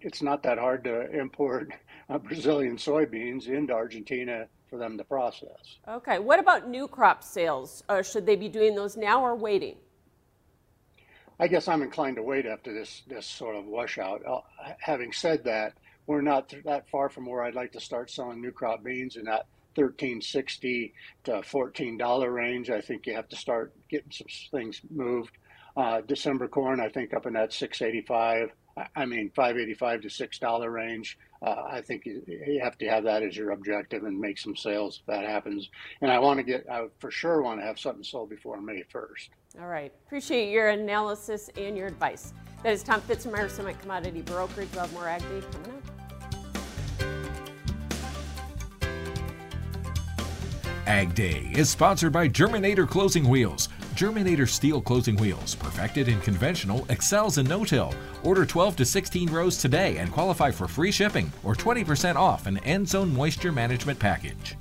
it's 0.00 0.22
not 0.22 0.42
that 0.44 0.58
hard 0.58 0.84
to 0.84 1.10
import 1.10 1.72
uh, 2.08 2.18
Brazilian 2.18 2.76
soybeans 2.76 3.48
into 3.48 3.72
Argentina 3.72 4.46
for 4.72 4.78
them 4.78 4.96
to 4.96 5.04
process. 5.04 5.76
Okay. 5.86 6.18
What 6.18 6.40
about 6.40 6.66
new 6.66 6.88
crop 6.88 7.22
sales? 7.22 7.84
Uh, 7.90 8.00
should 8.00 8.24
they 8.24 8.36
be 8.36 8.48
doing 8.48 8.74
those 8.74 8.96
now 8.96 9.22
or 9.22 9.36
waiting? 9.36 9.76
I 11.38 11.46
guess 11.46 11.68
I'm 11.68 11.82
inclined 11.82 12.16
to 12.16 12.22
wait 12.22 12.46
after 12.46 12.72
this 12.72 13.02
this 13.06 13.26
sort 13.26 13.54
of 13.54 13.66
washout. 13.66 14.22
Uh, 14.26 14.40
having 14.80 15.12
said 15.12 15.44
that, 15.44 15.74
we're 16.06 16.22
not 16.22 16.54
that 16.64 16.88
far 16.88 17.10
from 17.10 17.26
where 17.26 17.42
I'd 17.42 17.54
like 17.54 17.72
to 17.72 17.80
start 17.80 18.10
selling 18.10 18.40
new 18.40 18.50
crop 18.50 18.82
beans 18.82 19.16
in 19.16 19.24
that 19.24 19.44
1360 19.74 20.94
to 21.24 21.42
14 21.42 21.98
dollar 21.98 22.32
range. 22.32 22.70
I 22.70 22.80
think 22.80 23.06
you 23.06 23.14
have 23.14 23.28
to 23.28 23.36
start 23.36 23.74
getting 23.90 24.10
some 24.10 24.26
things 24.58 24.80
moved. 24.90 25.36
Uh, 25.76 26.00
December 26.00 26.48
corn, 26.48 26.80
I 26.80 26.88
think 26.88 27.12
up 27.12 27.26
in 27.26 27.34
that 27.34 27.52
685 27.52 28.48
I 28.96 29.04
mean, 29.04 29.30
585 29.34 30.02
to 30.02 30.08
$6 30.08 30.72
range. 30.72 31.18
Uh, 31.44 31.64
I 31.70 31.80
think 31.80 32.06
you, 32.06 32.22
you, 32.26 32.60
have 32.62 32.78
to 32.78 32.88
have 32.88 33.04
that 33.04 33.22
as 33.22 33.36
your 33.36 33.50
objective 33.50 34.04
and 34.04 34.18
make 34.18 34.38
some 34.38 34.54
sales 34.56 35.00
if 35.00 35.06
that 35.06 35.24
happens. 35.28 35.68
And 36.00 36.10
I 36.10 36.18
want 36.18 36.38
to 36.38 36.44
get, 36.44 36.64
I 36.70 36.86
for 36.98 37.10
sure 37.10 37.42
want 37.42 37.60
to 37.60 37.66
have 37.66 37.78
something 37.78 38.04
sold 38.04 38.30
before 38.30 38.60
May 38.60 38.84
1st. 38.94 39.28
All 39.60 39.66
right. 39.66 39.92
Appreciate 40.06 40.50
your 40.50 40.68
analysis 40.68 41.50
and 41.56 41.76
your 41.76 41.88
advice. 41.88 42.32
That 42.62 42.72
is 42.72 42.82
Tom 42.82 43.00
Fitzmyer, 43.02 43.50
Summit 43.50 43.78
Commodity 43.80 44.22
Brokerage. 44.22 44.68
We'll 44.72 44.82
have 44.82 44.92
more 44.92 45.08
Ag 45.08 45.20
Day 45.22 45.42
coming 45.50 45.72
up. 45.72 45.82
Ag 50.86 51.14
Day 51.14 51.50
is 51.54 51.68
sponsored 51.68 52.12
by 52.12 52.28
Germinator 52.28 52.88
Closing 52.88 53.28
Wheels. 53.28 53.68
Germinator 53.92 54.48
steel 54.48 54.80
closing 54.80 55.16
wheels, 55.16 55.54
perfected 55.54 56.08
in 56.08 56.20
conventional, 56.20 56.86
excels 56.88 57.36
in 57.38 57.46
no-till. 57.46 57.94
Order 58.22 58.46
12 58.46 58.76
to 58.76 58.84
16 58.84 59.30
rows 59.30 59.58
today 59.58 59.98
and 59.98 60.10
qualify 60.10 60.50
for 60.50 60.66
free 60.66 60.90
shipping 60.90 61.30
or 61.44 61.54
20% 61.54 62.16
off 62.16 62.46
an 62.46 62.58
end 62.58 62.88
zone 62.88 63.14
moisture 63.14 63.52
management 63.52 63.98
package. 63.98 64.56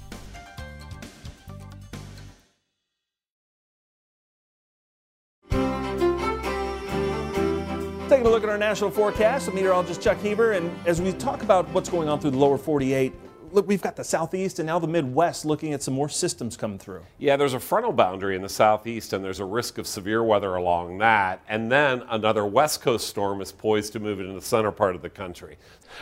Taking 8.09 8.25
a 8.25 8.29
look 8.29 8.43
at 8.43 8.49
our 8.49 8.57
national 8.57 8.91
forecast, 8.91 9.53
meteorologist 9.53 10.01
Chuck 10.01 10.17
Heber, 10.19 10.51
and 10.51 10.69
as 10.85 11.01
we 11.01 11.13
talk 11.13 11.41
about 11.43 11.69
what's 11.69 11.87
going 11.87 12.09
on 12.09 12.19
through 12.19 12.31
the 12.31 12.37
lower 12.37 12.57
48, 12.57 13.13
look, 13.53 13.67
we've 13.67 13.81
got 13.81 13.95
the 13.95 14.03
southeast 14.03 14.59
and 14.59 14.67
now 14.67 14.79
the 14.79 14.87
Midwest 14.87 15.45
looking 15.45 15.73
at 15.73 15.83
some 15.83 15.93
more 15.93 16.09
systems 16.09 16.57
coming 16.57 16.79
through. 16.79 17.01
Yeah, 17.17 17.37
there's 17.37 17.53
a 17.53 17.59
frontal 17.59 17.91
boundary 17.91 18.35
in 18.35 18.41
the 18.41 18.49
southeast, 18.49 19.13
and 19.13 19.23
there's 19.23 19.39
a 19.39 19.45
risk 19.45 19.77
of 19.77 19.87
severe 19.87 20.23
weather 20.23 20.55
along 20.55 20.97
that. 20.99 21.41
And 21.47 21.71
then 21.71 22.03
another 22.09 22.45
west 22.45 22.81
coast 22.81 23.07
storm 23.07 23.41
is 23.41 23.51
poised 23.51 23.93
to 23.93 23.99
move 23.99 24.19
into 24.19 24.33
the 24.33 24.41
center 24.41 24.71
part 24.71 24.95
of 24.95 25.01
the 25.01 25.09
country. 25.09 25.57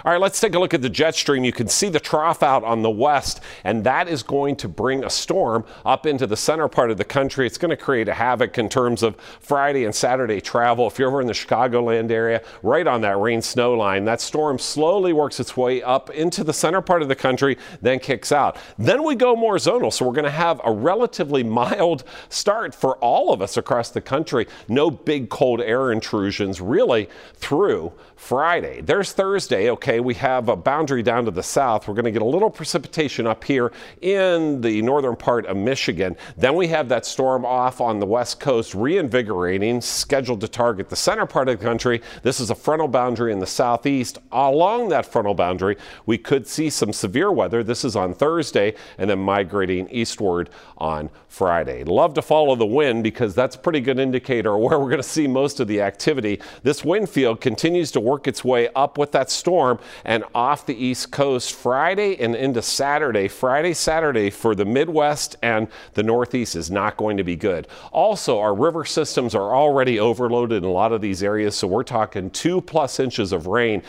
All 0.05 0.11
right, 0.11 0.21
let's 0.21 0.39
take 0.39 0.55
a 0.55 0.59
look 0.59 0.73
at 0.73 0.81
the 0.81 0.89
jet 0.89 1.15
stream. 1.15 1.43
You 1.43 1.51
can 1.51 1.67
see 1.67 1.89
the 1.89 1.99
trough 1.99 2.43
out 2.43 2.63
on 2.63 2.81
the 2.81 2.89
west, 2.89 3.41
and 3.63 3.83
that 3.83 4.07
is 4.07 4.23
going 4.23 4.55
to 4.57 4.67
bring 4.67 5.03
a 5.03 5.09
storm 5.09 5.65
up 5.85 6.05
into 6.05 6.27
the 6.27 6.37
center 6.37 6.67
part 6.67 6.91
of 6.91 6.97
the 6.97 7.03
country. 7.03 7.45
It's 7.45 7.57
going 7.57 7.69
to 7.69 7.77
create 7.77 8.07
a 8.07 8.13
havoc 8.13 8.57
in 8.57 8.69
terms 8.69 9.03
of 9.03 9.15
Friday 9.39 9.85
and 9.85 9.93
Saturday 9.93 10.41
travel. 10.41 10.87
If 10.87 10.99
you're 10.99 11.09
over 11.09 11.21
in 11.21 11.27
the 11.27 11.33
Chicagoland 11.33 12.11
area, 12.11 12.41
right 12.63 12.87
on 12.87 13.01
that 13.01 13.17
rain 13.17 13.41
snow 13.41 13.73
line, 13.73 14.05
that 14.05 14.21
storm 14.21 14.59
slowly 14.59 15.13
works 15.13 15.39
its 15.39 15.55
way 15.57 15.81
up 15.81 16.09
into 16.11 16.43
the 16.43 16.53
center 16.53 16.81
part 16.81 17.01
of 17.01 17.07
the 17.07 17.15
country, 17.15 17.57
then 17.81 17.99
kicks 17.99 18.31
out. 18.31 18.57
Then 18.77 19.03
we 19.03 19.15
go 19.15 19.35
more 19.35 19.55
zonal, 19.55 19.91
so 19.91 20.05
we're 20.05 20.13
going 20.13 20.23
to 20.25 20.31
have 20.31 20.61
a 20.63 20.71
relatively 20.71 21.43
mild 21.59 22.03
start 22.29 22.73
for 22.73 22.97
all 22.97 23.33
of 23.33 23.41
us 23.41 23.57
across 23.57 23.89
the 23.89 24.01
country. 24.01 24.47
No 24.67 24.89
big 24.89 25.29
cold 25.29 25.61
air 25.61 25.91
intrusions 25.91 26.61
really 26.61 27.09
through 27.35 27.93
Friday. 28.15 28.81
There's 28.81 29.11
Thursday. 29.13 29.69
Okay, 29.79 30.01
we 30.01 30.13
have 30.15 30.49
a 30.49 30.57
boundary 30.57 31.01
down 31.01 31.23
to 31.23 31.31
the 31.31 31.41
south. 31.41 31.87
We're 31.87 31.93
going 31.93 32.03
to 32.03 32.11
get 32.11 32.21
a 32.21 32.25
little 32.25 32.49
precipitation 32.49 33.25
up 33.25 33.45
here 33.45 33.71
in 34.01 34.59
the 34.59 34.81
northern 34.81 35.15
part 35.15 35.45
of 35.45 35.55
Michigan. 35.55 36.17
Then 36.35 36.55
we 36.55 36.67
have 36.67 36.89
that 36.89 37.05
storm 37.05 37.45
off 37.45 37.79
on 37.79 37.97
the 37.97 38.05
west 38.05 38.41
coast, 38.41 38.75
reinvigorating, 38.75 39.79
scheduled 39.79 40.41
to 40.41 40.49
target 40.49 40.89
the 40.89 40.97
center 40.97 41.25
part 41.25 41.47
of 41.47 41.57
the 41.57 41.65
country. 41.65 42.01
This 42.23 42.41
is 42.41 42.49
a 42.49 42.55
frontal 42.55 42.89
boundary 42.89 43.31
in 43.31 43.39
the 43.39 43.47
southeast. 43.47 44.17
Along 44.33 44.89
that 44.89 45.05
frontal 45.05 45.33
boundary, 45.33 45.77
we 46.05 46.17
could 46.17 46.45
see 46.45 46.69
some 46.69 46.91
severe 46.91 47.31
weather. 47.31 47.63
This 47.63 47.85
is 47.85 47.95
on 47.95 48.13
Thursday 48.13 48.75
and 48.97 49.09
then 49.09 49.19
migrating 49.19 49.87
eastward 49.91 50.49
on 50.77 51.09
Friday. 51.29 51.85
Love 51.85 52.13
to 52.15 52.21
follow 52.21 52.57
the 52.57 52.65
wind 52.65 53.01
because 53.01 53.33
that's 53.33 53.55
a 53.55 53.59
pretty 53.59 53.79
good 53.79 53.97
indicator 53.97 54.57
where 54.57 54.77
we're 54.77 54.89
going 54.89 54.97
to 54.97 55.03
see 55.03 55.25
most 55.25 55.61
of 55.61 55.69
the 55.69 55.81
activity. 55.81 56.41
This 56.63 56.83
wind 56.83 57.07
field 57.07 57.39
continues 57.39 57.91
to 57.91 58.01
work 58.01 58.27
its 58.27 58.43
way 58.43 58.67
up 58.75 58.97
with 58.97 59.13
that 59.13 59.29
storm 59.29 59.68
and 60.03 60.23
off 60.33 60.65
the 60.65 60.75
East 60.75 61.11
Coast 61.11 61.53
Friday 61.53 62.19
and 62.19 62.35
into 62.35 62.61
Saturday. 62.61 63.27
Friday, 63.27 63.73
Saturday 63.73 64.29
for 64.29 64.55
the 64.55 64.65
Midwest 64.65 65.35
and 65.43 65.67
the 65.93 66.03
Northeast 66.03 66.55
is 66.55 66.71
not 66.71 66.97
going 66.97 67.17
to 67.17 67.23
be 67.23 67.35
good. 67.35 67.67
Also, 67.91 68.39
our 68.39 68.55
river 68.55 68.85
systems 68.85 69.35
are 69.35 69.55
already 69.55 69.99
overloaded 69.99 70.63
in 70.63 70.63
a 70.63 70.71
lot 70.71 70.91
of 70.91 71.01
these 71.01 71.21
areas, 71.21 71.55
so 71.55 71.67
we're 71.67 71.83
talking 71.83 72.29
two 72.31 72.61
plus 72.61 72.99
inches 72.99 73.31
of 73.31 73.47
rain. 73.47 73.83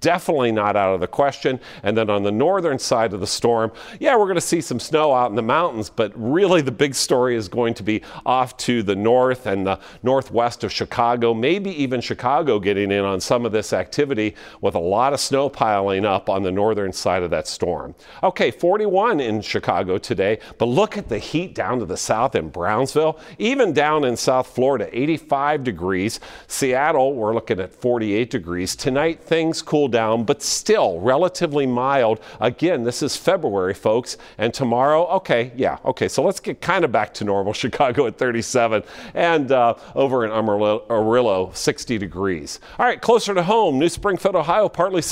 Definitely 0.00 0.52
not 0.52 0.76
out 0.76 0.94
of 0.94 1.00
the 1.00 1.06
question. 1.06 1.60
And 1.82 1.96
then 1.96 2.08
on 2.08 2.22
the 2.22 2.32
northern 2.32 2.78
side 2.78 3.12
of 3.12 3.20
the 3.20 3.26
storm, 3.26 3.72
yeah, 4.00 4.16
we're 4.16 4.24
going 4.24 4.36
to 4.36 4.40
see 4.40 4.60
some 4.62 4.80
snow 4.80 5.14
out 5.14 5.28
in 5.28 5.36
the 5.36 5.42
mountains, 5.42 5.90
but 5.90 6.12
really 6.14 6.62
the 6.62 6.72
big 6.72 6.94
story 6.94 7.36
is 7.36 7.48
going 7.48 7.74
to 7.74 7.82
be 7.82 8.02
off 8.24 8.56
to 8.58 8.82
the 8.82 8.96
north 8.96 9.46
and 9.46 9.66
the 9.66 9.78
northwest 10.02 10.64
of 10.64 10.72
Chicago, 10.72 11.34
maybe 11.34 11.70
even 11.70 12.00
Chicago 12.00 12.58
getting 12.58 12.90
in 12.90 13.04
on 13.04 13.20
some 13.20 13.44
of 13.44 13.52
this 13.52 13.66
this 13.66 13.72
activity 13.72 14.34
with 14.60 14.74
a 14.74 14.78
lot 14.78 15.12
of 15.12 15.20
snow 15.26 15.48
piling 15.48 16.04
up 16.04 16.28
on 16.28 16.42
the 16.42 16.52
northern 16.52 16.92
side 16.92 17.22
of 17.22 17.30
that 17.30 17.48
storm. 17.48 17.94
Okay, 18.22 18.50
41 18.50 19.20
in 19.20 19.40
Chicago 19.40 19.98
today, 19.98 20.38
but 20.58 20.66
look 20.66 20.96
at 20.96 21.08
the 21.08 21.18
heat 21.18 21.54
down 21.54 21.78
to 21.80 21.84
the 21.84 21.96
south 21.96 22.34
in 22.34 22.48
Brownsville, 22.48 23.18
even 23.38 23.72
down 23.72 24.04
in 24.04 24.16
South 24.16 24.46
Florida, 24.46 24.88
85 24.96 25.64
degrees. 25.64 26.20
Seattle, 26.46 27.14
we're 27.14 27.34
looking 27.34 27.60
at 27.60 27.72
48 27.74 28.30
degrees. 28.30 28.76
Tonight, 28.76 29.22
things 29.22 29.62
cool 29.62 29.88
down, 29.88 30.24
but 30.24 30.42
still 30.42 31.00
relatively 31.00 31.66
mild. 31.66 32.20
Again, 32.40 32.84
this 32.84 33.02
is 33.02 33.16
February, 33.16 33.74
folks. 33.74 34.16
And 34.38 34.54
tomorrow, 34.54 35.06
okay, 35.08 35.52
yeah, 35.56 35.78
okay. 35.84 36.08
So 36.08 36.22
let's 36.22 36.40
get 36.40 36.60
kind 36.60 36.84
of 36.84 36.92
back 36.92 37.12
to 37.14 37.24
normal. 37.24 37.52
Chicago 37.66 38.06
at 38.06 38.16
37 38.16 38.82
and 39.14 39.50
uh, 39.50 39.74
over 39.94 40.24
in 40.24 40.30
Amarillo, 40.30 41.50
60 41.52 41.98
degrees. 41.98 42.60
All 42.78 42.86
right, 42.86 43.00
closer 43.00 43.34
to 43.34 43.42
home, 43.42 43.78
New 43.78 43.88
Springfield, 43.88 44.36
Ohio, 44.36 44.68
partly 44.68 45.02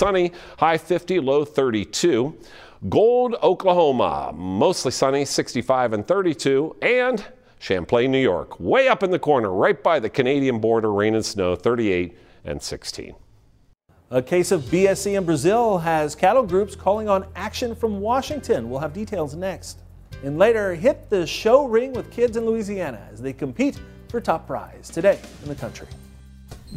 high 0.59 0.79
50, 0.79 1.21
low 1.21 1.45
32. 1.45 2.37
Gold, 2.89 3.37
Oklahoma, 3.43 4.33
mostly 4.35 4.91
sunny, 4.91 5.25
65 5.25 5.95
and 5.95 6.07
32. 6.07 6.77
And 6.83 7.25
Champlain, 7.59 8.13
New 8.13 8.21
York, 8.21 8.61
way 8.61 8.89
up 8.89 9.03
in 9.03 9.11
the 9.11 9.19
corner, 9.19 9.51
right 9.51 9.83
by 9.83 9.99
the 9.99 10.11
Canadian 10.11 10.59
border, 10.59 10.93
rain 10.93 11.15
and 11.15 11.25
snow, 11.25 11.57
38 11.57 12.15
and 12.45 12.61
16. 12.61 13.15
A 14.11 14.21
case 14.23 14.53
of 14.53 14.61
BSE 14.65 15.17
in 15.17 15.25
Brazil 15.25 15.79
has 15.79 16.15
cattle 16.15 16.43
groups 16.43 16.77
calling 16.77 17.09
on 17.09 17.27
action 17.35 17.75
from 17.75 18.01
Washington. 18.01 18.69
We'll 18.69 18.81
have 18.81 18.93
details 18.93 19.35
next. 19.35 19.79
And 20.23 20.39
later, 20.39 20.75
hit 20.75 21.09
the 21.09 21.27
show 21.27 21.65
ring 21.65 21.95
with 21.95 22.11
kids 22.11 22.37
in 22.37 22.45
Louisiana 22.45 23.09
as 23.11 23.23
they 23.23 23.33
compete 23.33 23.81
for 24.09 24.21
top 24.21 24.47
prize 24.47 24.91
today 24.91 25.19
in 25.43 25.49
the 25.49 25.55
country. 25.55 25.89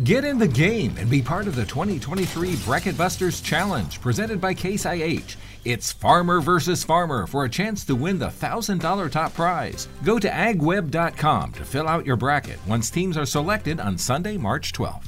Get 0.03 0.23
in 0.23 0.37
the 0.37 0.47
game 0.47 0.95
and 0.99 1.09
be 1.09 1.23
part 1.23 1.47
of 1.47 1.55
the 1.55 1.65
2023 1.65 2.57
Bracket 2.57 2.95
Busters 2.95 3.41
Challenge 3.41 3.99
presented 3.99 4.39
by 4.39 4.53
Case 4.53 4.85
IH. 4.85 5.35
It's 5.65 5.91
farmer 5.91 6.39
versus 6.39 6.83
farmer 6.83 7.25
for 7.25 7.45
a 7.45 7.49
chance 7.49 7.83
to 7.85 7.95
win 7.95 8.19
the 8.19 8.27
$1,000 8.27 9.11
top 9.11 9.33
prize. 9.33 9.87
Go 10.03 10.19
to 10.19 10.29
agweb.com 10.29 11.51
to 11.53 11.65
fill 11.65 11.87
out 11.87 12.05
your 12.05 12.15
bracket 12.15 12.59
once 12.67 12.91
teams 12.91 13.17
are 13.17 13.25
selected 13.25 13.79
on 13.79 13.97
Sunday, 13.97 14.37
March 14.37 14.71
12th. 14.71 15.07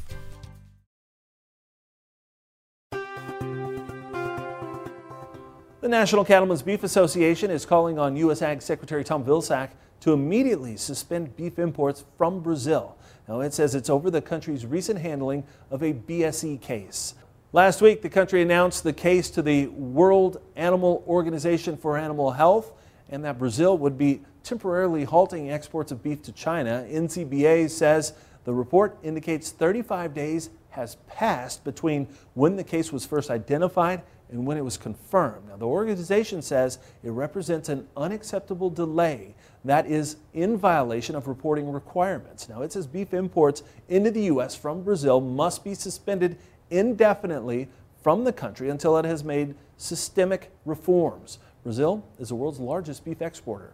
The 5.81 5.87
National 5.87 6.25
Cattlemen's 6.25 6.63
Beef 6.63 6.83
Association 6.83 7.51
is 7.51 7.63
calling 7.63 7.99
on 7.99 8.15
U.S. 8.17 8.41
Ag 8.41 8.63
Secretary 8.63 9.03
Tom 9.03 9.23
Vilsack 9.23 9.69
to 10.01 10.13
immediately 10.13 10.77
suspend 10.77 11.35
beef 11.35 11.59
imports 11.59 12.05
from 12.17 12.41
Brazil. 12.41 12.97
Now, 13.27 13.41
it 13.41 13.53
says 13.53 13.75
it's 13.75 13.89
over 13.89 14.09
the 14.09 14.21
country's 14.21 14.65
recent 14.65 14.99
handling 14.99 15.43
of 15.69 15.83
a 15.83 15.93
BSE 15.93 16.61
case. 16.61 17.13
Last 17.51 17.81
week, 17.81 18.01
the 18.01 18.09
country 18.09 18.41
announced 18.41 18.83
the 18.83 18.93
case 18.93 19.29
to 19.31 19.41
the 19.41 19.67
World 19.67 20.39
Animal 20.55 21.03
Organization 21.07 21.77
for 21.77 21.97
Animal 21.97 22.31
Health 22.31 22.73
and 23.09 23.25
that 23.25 23.39
Brazil 23.39 23.77
would 23.77 23.97
be 23.97 24.21
temporarily 24.43 25.03
halting 25.03 25.51
exports 25.51 25.91
of 25.91 26.03
beef 26.03 26.21
to 26.23 26.31
China. 26.31 26.85
NCBA 26.89 27.69
says 27.69 28.13
the 28.45 28.53
report 28.53 28.97
indicates 29.03 29.51
35 29.51 30.13
days 30.13 30.49
has 30.69 30.95
passed 31.07 31.63
between 31.63 32.07
when 32.35 32.55
the 32.55 32.63
case 32.63 32.91
was 32.93 33.05
first 33.05 33.29
identified 33.29 34.01
and 34.29 34.45
when 34.45 34.57
it 34.57 34.63
was 34.63 34.77
confirmed. 34.77 35.47
Now, 35.49 35.57
the 35.57 35.65
organization 35.65 36.41
says 36.41 36.77
it 37.03 37.09
represents 37.09 37.69
an 37.69 37.87
unacceptable 37.97 38.69
delay 38.69 39.33
that 39.65 39.85
is 39.87 40.17
in 40.33 40.57
violation 40.57 41.15
of 41.15 41.27
reporting 41.27 41.71
requirements. 41.71 42.47
Now, 42.47 42.61
it 42.61 42.71
says 42.71 42.87
beef 42.87 43.13
imports 43.13 43.63
into 43.89 44.11
the 44.11 44.23
U.S. 44.23 44.55
from 44.55 44.83
Brazil 44.83 45.19
must 45.19 45.63
be 45.63 45.73
suspended 45.73 46.37
indefinitely 46.69 47.67
from 48.01 48.23
the 48.23 48.33
country 48.33 48.69
until 48.69 48.97
it 48.97 49.05
has 49.05 49.23
made 49.23 49.55
systemic 49.77 50.51
reforms. 50.65 51.39
Brazil 51.63 52.05
is 52.19 52.29
the 52.29 52.35
world's 52.35 52.59
largest 52.59 53.03
beef 53.03 53.21
exporter. 53.21 53.73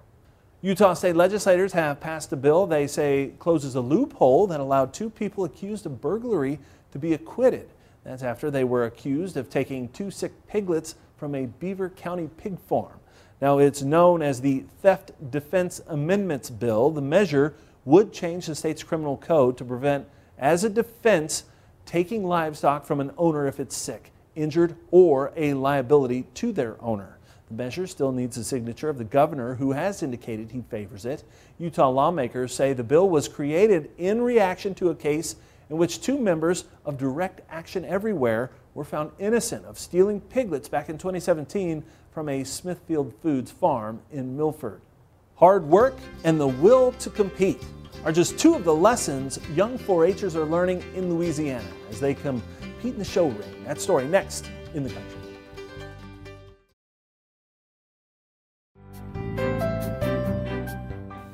Utah 0.61 0.95
state 0.95 1.15
legislators 1.15 1.73
have 1.73 1.99
passed 1.99 2.31
a 2.33 2.35
bill 2.35 2.65
they 2.65 2.87
say 2.87 3.33
closes 3.37 3.75
a 3.75 3.81
loophole 3.81 4.47
that 4.47 4.59
allowed 4.59 4.93
two 4.93 5.11
people 5.11 5.43
accused 5.43 5.85
of 5.85 6.01
burglary 6.01 6.59
to 6.91 6.97
be 6.97 7.13
acquitted. 7.13 7.69
That's 8.03 8.23
after 8.23 8.49
they 8.49 8.63
were 8.63 8.85
accused 8.85 9.37
of 9.37 9.49
taking 9.49 9.89
two 9.89 10.09
sick 10.09 10.31
piglets 10.47 10.95
from 11.17 11.35
a 11.35 11.45
Beaver 11.45 11.89
County 11.89 12.29
pig 12.37 12.59
farm. 12.59 12.99
Now, 13.41 13.59
it's 13.59 13.81
known 13.81 14.21
as 14.21 14.41
the 14.41 14.63
Theft 14.81 15.11
Defense 15.29 15.81
Amendments 15.87 16.49
Bill. 16.49 16.89
The 16.89 17.01
measure 17.01 17.53
would 17.83 18.13
change 18.13 18.47
the 18.47 18.55
state's 18.55 18.83
criminal 18.83 19.17
code 19.17 19.57
to 19.57 19.65
prevent, 19.65 20.07
as 20.37 20.63
a 20.63 20.69
defense, 20.69 21.43
taking 21.85 22.23
livestock 22.23 22.85
from 22.85 22.99
an 22.99 23.11
owner 23.17 23.45
if 23.45 23.59
it's 23.59 23.75
sick, 23.75 24.11
injured, 24.35 24.75
or 24.89 25.31
a 25.35 25.53
liability 25.53 26.25
to 26.35 26.51
their 26.51 26.81
owner. 26.81 27.17
The 27.49 27.55
measure 27.55 27.85
still 27.85 28.11
needs 28.11 28.37
the 28.37 28.43
signature 28.43 28.89
of 28.89 28.97
the 28.97 29.03
governor, 29.03 29.55
who 29.55 29.73
has 29.73 30.01
indicated 30.01 30.51
he 30.51 30.63
favors 30.69 31.05
it. 31.05 31.23
Utah 31.59 31.89
lawmakers 31.89 32.55
say 32.55 32.73
the 32.73 32.83
bill 32.83 33.07
was 33.07 33.27
created 33.27 33.91
in 33.97 34.21
reaction 34.21 34.73
to 34.75 34.89
a 34.89 34.95
case 34.95 35.35
in 35.69 35.77
which 35.77 36.01
two 36.01 36.17
members 36.17 36.65
of 36.85 36.97
Direct 36.97 37.41
Action 37.49 37.85
Everywhere 37.85 38.51
were 38.73 38.83
found 38.83 39.11
innocent 39.19 39.65
of 39.65 39.79
stealing 39.79 40.21
piglets 40.21 40.69
back 40.69 40.89
in 40.89 40.97
2017 40.97 41.83
from 42.11 42.29
a 42.29 42.43
Smithfield 42.43 43.13
Foods 43.21 43.51
farm 43.51 44.01
in 44.11 44.37
Milford. 44.37 44.81
Hard 45.35 45.65
work 45.65 45.95
and 46.23 46.39
the 46.39 46.47
will 46.47 46.91
to 46.93 47.09
compete 47.09 47.61
are 48.03 48.11
just 48.11 48.37
two 48.37 48.53
of 48.53 48.63
the 48.63 48.75
lessons 48.75 49.39
young 49.53 49.77
4-Hers 49.79 50.35
are 50.35 50.45
learning 50.45 50.83
in 50.95 51.13
Louisiana 51.13 51.67
as 51.89 51.99
they 51.99 52.13
compete 52.13 52.53
in 52.83 52.97
the 52.97 53.05
show 53.05 53.27
ring. 53.27 53.63
That 53.65 53.81
story 53.81 54.05
next 54.05 54.49
in 54.73 54.83
the 54.83 54.89
country. 54.89 55.19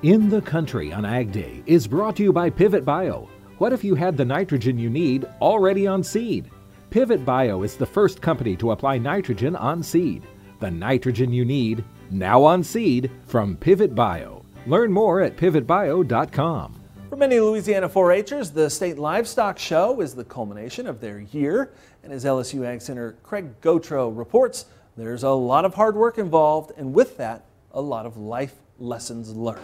In 0.03 0.29
the 0.29 0.41
Country 0.41 0.91
on 0.91 1.05
Ag 1.05 1.31
Day 1.31 1.61
is 1.67 1.85
brought 1.85 2.15
to 2.15 2.23
you 2.23 2.33
by 2.33 2.49
Pivot 2.49 2.83
Bio. 2.83 3.29
What 3.61 3.73
if 3.73 3.83
you 3.83 3.93
had 3.93 4.17
the 4.17 4.25
nitrogen 4.25 4.79
you 4.79 4.89
need 4.89 5.25
already 5.39 5.85
on 5.85 6.03
seed? 6.03 6.49
Pivot 6.89 7.23
Bio 7.23 7.61
is 7.61 7.77
the 7.77 7.85
first 7.85 8.19
company 8.19 8.55
to 8.55 8.71
apply 8.71 8.97
nitrogen 8.97 9.55
on 9.55 9.83
seed. 9.83 10.23
The 10.59 10.71
nitrogen 10.71 11.31
you 11.31 11.45
need, 11.45 11.83
now 12.09 12.43
on 12.43 12.63
seed, 12.63 13.11
from 13.27 13.55
Pivot 13.55 13.93
Bio. 13.93 14.43
Learn 14.65 14.91
more 14.91 15.21
at 15.21 15.37
pivotbio.com. 15.37 16.81
For 17.11 17.15
many 17.15 17.39
Louisiana 17.39 17.87
4-Hers, 17.87 18.49
the 18.49 18.67
State 18.67 18.97
Livestock 18.97 19.59
Show 19.59 20.01
is 20.01 20.15
the 20.15 20.25
culmination 20.25 20.87
of 20.87 20.99
their 20.99 21.19
year. 21.19 21.71
And 22.01 22.11
as 22.11 22.25
LSU 22.25 22.65
Ag 22.65 22.81
Center 22.81 23.15
Craig 23.21 23.61
Gautreaux 23.61 24.09
reports, 24.17 24.65
there's 24.97 25.21
a 25.21 25.29
lot 25.29 25.65
of 25.65 25.75
hard 25.75 25.95
work 25.95 26.17
involved, 26.17 26.71
and 26.77 26.95
with 26.95 27.15
that, 27.17 27.45
a 27.73 27.81
lot 27.81 28.07
of 28.07 28.17
life 28.17 28.55
lessons 28.79 29.35
learned. 29.35 29.61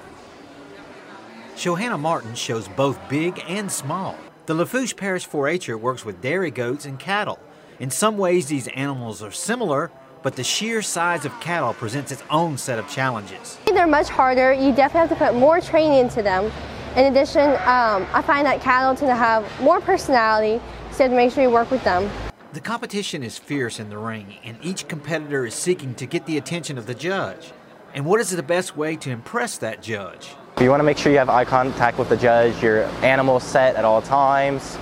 Johanna 1.58 1.98
Martin 1.98 2.36
shows 2.36 2.68
both 2.68 3.00
big 3.10 3.44
and 3.48 3.72
small. 3.72 4.16
The 4.46 4.54
Lafourche 4.54 4.96
Parish 4.96 5.28
4-H'er 5.28 5.76
works 5.80 6.06
with 6.06 6.22
dairy 6.22 6.52
goats 6.52 6.86
and 6.86 7.00
cattle. 7.00 7.40
In 7.80 7.90
some 7.90 8.16
ways, 8.16 8.46
these 8.46 8.68
animals 8.70 9.24
are 9.24 9.32
similar, 9.32 9.90
but 10.22 10.36
the 10.36 10.44
sheer 10.44 10.84
size 10.84 11.26
of 11.26 11.32
cattle 11.40 11.74
presents 11.74 12.12
its 12.12 12.22
own 12.30 12.60
set 12.60 12.78
of 12.78 12.88
challenges. 12.88 13.58
They're 13.66 13.88
much 13.88 14.08
harder. 14.08 14.54
You 14.54 14.72
definitely 14.72 15.10
have 15.10 15.10
to 15.10 15.16
put 15.16 15.34
more 15.34 15.60
training 15.60 15.98
into 15.98 16.22
them. 16.22 16.52
In 16.96 17.06
addition, 17.06 17.50
um, 17.50 18.06
I 18.14 18.22
find 18.24 18.46
that 18.46 18.62
cattle 18.62 18.94
tend 18.94 19.10
to 19.10 19.16
have 19.16 19.44
more 19.60 19.82
personality, 19.82 20.64
so 20.92 21.06
you 21.06 21.10
have 21.10 21.12
to 21.12 21.16
make 21.16 21.34
sure 21.34 21.42
you 21.42 21.50
work 21.50 21.72
with 21.72 21.84
them. 21.84 22.08
The 22.54 22.62
competition 22.62 23.24
is 23.24 23.40
fierce 23.40 23.80
in 23.80 23.90
the 23.90 23.98
ring, 23.98 24.36
and 24.44 24.58
each 24.62 24.88
competitor 24.88 25.48
is 25.48 25.56
seeking 25.56 25.96
to 25.96 26.06
get 26.06 26.28
the 26.28 26.38
attention 26.38 26.78
of 26.78 26.86
the 26.86 26.96
judge. 26.96 27.52
And 27.96 28.06
what 28.06 28.22
is 28.22 28.30
the 28.30 28.44
best 28.44 28.78
way 28.78 28.96
to 28.98 29.10
impress 29.10 29.58
that 29.58 29.82
judge? 29.82 30.36
You 30.60 30.72
want 30.72 30.80
to 30.80 30.84
make 30.86 30.98
sure 30.98 31.12
you 31.12 31.20
have 31.20 31.30
eye 31.30 31.46
contact 31.46 32.00
with 32.00 32.10
the 32.10 32.18
judge, 32.18 32.64
your 32.64 32.86
animal 33.04 33.40
set 33.40 33.76
at 33.76 33.86
all 33.86 34.02
times, 34.02 34.76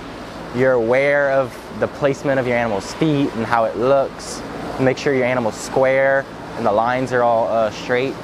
you're 0.54 0.72
aware 0.72 1.30
of 1.32 1.54
the 1.80 1.86
placement 1.86 2.40
of 2.40 2.46
your 2.46 2.56
animal's 2.56 2.94
feet 2.94 3.30
and 3.34 3.44
how 3.44 3.64
it 3.64 3.76
looks, 3.76 4.40
make 4.80 4.96
sure 4.96 5.14
your 5.14 5.26
animal's 5.26 5.54
square 5.54 6.24
and 6.56 6.64
the 6.64 6.72
lines 6.72 7.12
are 7.12 7.22
all 7.22 7.46
uh, 7.48 7.70
straight. 7.72 8.14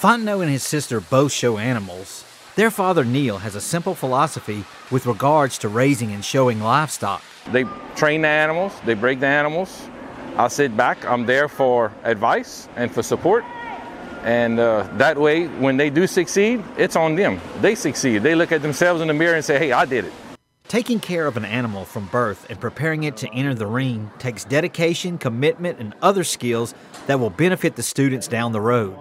Fontenot 0.00 0.42
and 0.42 0.50
his 0.50 0.64
sister 0.64 1.00
both 1.00 1.30
show 1.30 1.58
animals. 1.58 2.24
Their 2.56 2.72
father 2.72 3.04
Neil 3.04 3.38
has 3.38 3.54
a 3.54 3.60
simple 3.60 3.94
philosophy 3.94 4.64
with 4.90 5.06
regards 5.06 5.58
to 5.58 5.68
raising 5.68 6.10
and 6.10 6.24
showing 6.24 6.60
livestock. 6.60 7.22
They 7.52 7.66
train 7.94 8.22
the 8.22 8.28
animals, 8.28 8.72
they 8.84 8.94
break 8.94 9.20
the 9.20 9.28
animals. 9.28 9.88
I 10.36 10.48
sit 10.48 10.76
back, 10.76 11.04
I'm 11.04 11.24
there 11.24 11.46
for 11.46 11.92
advice 12.02 12.68
and 12.74 12.90
for 12.90 13.04
support. 13.04 13.44
And 14.22 14.60
uh, 14.60 14.88
that 14.98 15.18
way, 15.18 15.46
when 15.46 15.76
they 15.76 15.90
do 15.90 16.06
succeed, 16.06 16.62
it's 16.76 16.96
on 16.96 17.14
them. 17.14 17.40
They 17.60 17.74
succeed. 17.74 18.22
They 18.22 18.34
look 18.34 18.52
at 18.52 18.62
themselves 18.62 19.00
in 19.00 19.08
the 19.08 19.14
mirror 19.14 19.34
and 19.34 19.44
say, 19.44 19.58
hey, 19.58 19.72
I 19.72 19.84
did 19.84 20.04
it. 20.04 20.12
Taking 20.68 21.00
care 21.00 21.26
of 21.26 21.36
an 21.36 21.44
animal 21.44 21.84
from 21.84 22.06
birth 22.06 22.46
and 22.48 22.60
preparing 22.60 23.02
it 23.02 23.16
to 23.16 23.32
enter 23.32 23.54
the 23.54 23.66
ring 23.66 24.08
takes 24.20 24.44
dedication, 24.44 25.18
commitment, 25.18 25.80
and 25.80 25.96
other 26.00 26.22
skills 26.22 26.74
that 27.08 27.18
will 27.18 27.30
benefit 27.30 27.74
the 27.74 27.82
students 27.82 28.28
down 28.28 28.52
the 28.52 28.60
road. 28.60 28.96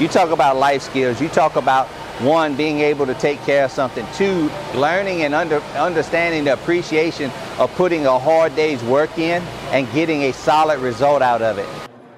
You 0.00 0.08
talk 0.08 0.30
about 0.30 0.56
life 0.56 0.82
skills, 0.82 1.20
you 1.20 1.28
talk 1.28 1.54
about 1.54 1.86
one, 2.22 2.56
being 2.56 2.80
able 2.80 3.06
to 3.06 3.14
take 3.14 3.40
care 3.42 3.66
of 3.66 3.70
something, 3.70 4.04
two, 4.14 4.50
learning 4.74 5.22
and 5.22 5.32
under, 5.32 5.58
understanding 5.76 6.42
the 6.44 6.54
appreciation 6.54 7.30
of 7.58 7.72
putting 7.76 8.04
a 8.06 8.18
hard 8.18 8.56
day's 8.56 8.82
work 8.82 9.16
in 9.16 9.42
and 9.70 9.90
getting 9.92 10.22
a 10.24 10.32
solid 10.32 10.80
result 10.80 11.22
out 11.22 11.40
of 11.40 11.58
it. 11.58 11.68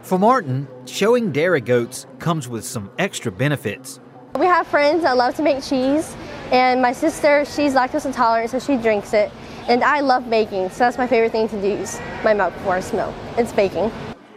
For 0.05 0.19
Martin, 0.19 0.69
showing 0.85 1.33
dairy 1.33 1.62
goats 1.62 2.07
comes 2.19 2.47
with 2.47 2.62
some 2.62 2.90
extra 2.99 3.33
benefits. 3.33 4.01
We 4.38 4.45
have 4.45 4.67
friends 4.67 5.03
that 5.03 5.17
love 5.17 5.35
to 5.37 5.43
make 5.43 5.64
cheese, 5.64 6.14
and 6.53 6.83
my 6.83 6.93
sister, 6.93 7.47
she's 7.47 7.73
lactose 7.73 8.05
intolerant, 8.05 8.51
so 8.51 8.59
she 8.59 8.77
drinks 8.77 9.14
it. 9.14 9.33
And 9.67 9.83
I 9.83 10.01
love 10.01 10.29
baking, 10.29 10.69
so 10.69 10.81
that's 10.81 10.99
my 10.99 11.07
favorite 11.07 11.33
thing 11.33 11.49
to 11.49 11.59
do 11.59 11.69
is 11.69 11.99
my 12.23 12.35
milk 12.35 12.53
for 12.53 12.61
force 12.61 12.93
milk. 12.93 13.14
It's 13.38 13.51
baking. 13.55 13.90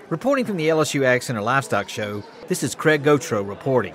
Reporting 0.08 0.46
from 0.46 0.56
the 0.56 0.70
LSU 0.70 1.04
Ag 1.04 1.22
Center 1.22 1.42
Livestock 1.42 1.90
Show, 1.90 2.24
this 2.48 2.64
is 2.64 2.74
Craig 2.74 3.04
Gautreaux 3.04 3.46
reporting. 3.46 3.94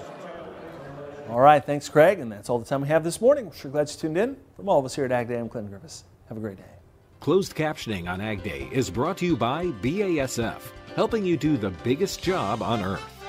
All 1.30 1.40
right, 1.40 1.64
thanks, 1.64 1.88
Craig, 1.88 2.18
and 2.18 2.30
that's 2.30 2.50
all 2.50 2.58
the 2.58 2.66
time 2.66 2.82
we 2.82 2.88
have 2.88 3.02
this 3.02 3.18
morning. 3.18 3.46
We're 3.46 3.54
sure 3.54 3.70
glad 3.70 3.88
you 3.88 3.96
tuned 3.96 4.18
in. 4.18 4.36
From 4.56 4.68
all 4.68 4.78
of 4.78 4.84
us 4.84 4.94
here 4.94 5.06
at 5.06 5.12
Ag 5.12 5.26
Day, 5.26 5.38
I'm 5.38 5.48
Clinton 5.48 5.70
Griffiths. 5.70 6.04
Have 6.28 6.36
a 6.36 6.40
great 6.40 6.58
day. 6.58 6.71
Closed 7.22 7.54
captioning 7.54 8.08
on 8.08 8.20
Ag 8.20 8.42
Day 8.42 8.68
is 8.72 8.90
brought 8.90 9.16
to 9.18 9.24
you 9.24 9.36
by 9.36 9.66
BASF, 9.66 10.60
helping 10.96 11.24
you 11.24 11.36
do 11.36 11.56
the 11.56 11.70
biggest 11.84 12.20
job 12.20 12.62
on 12.62 12.82
earth. 12.82 13.21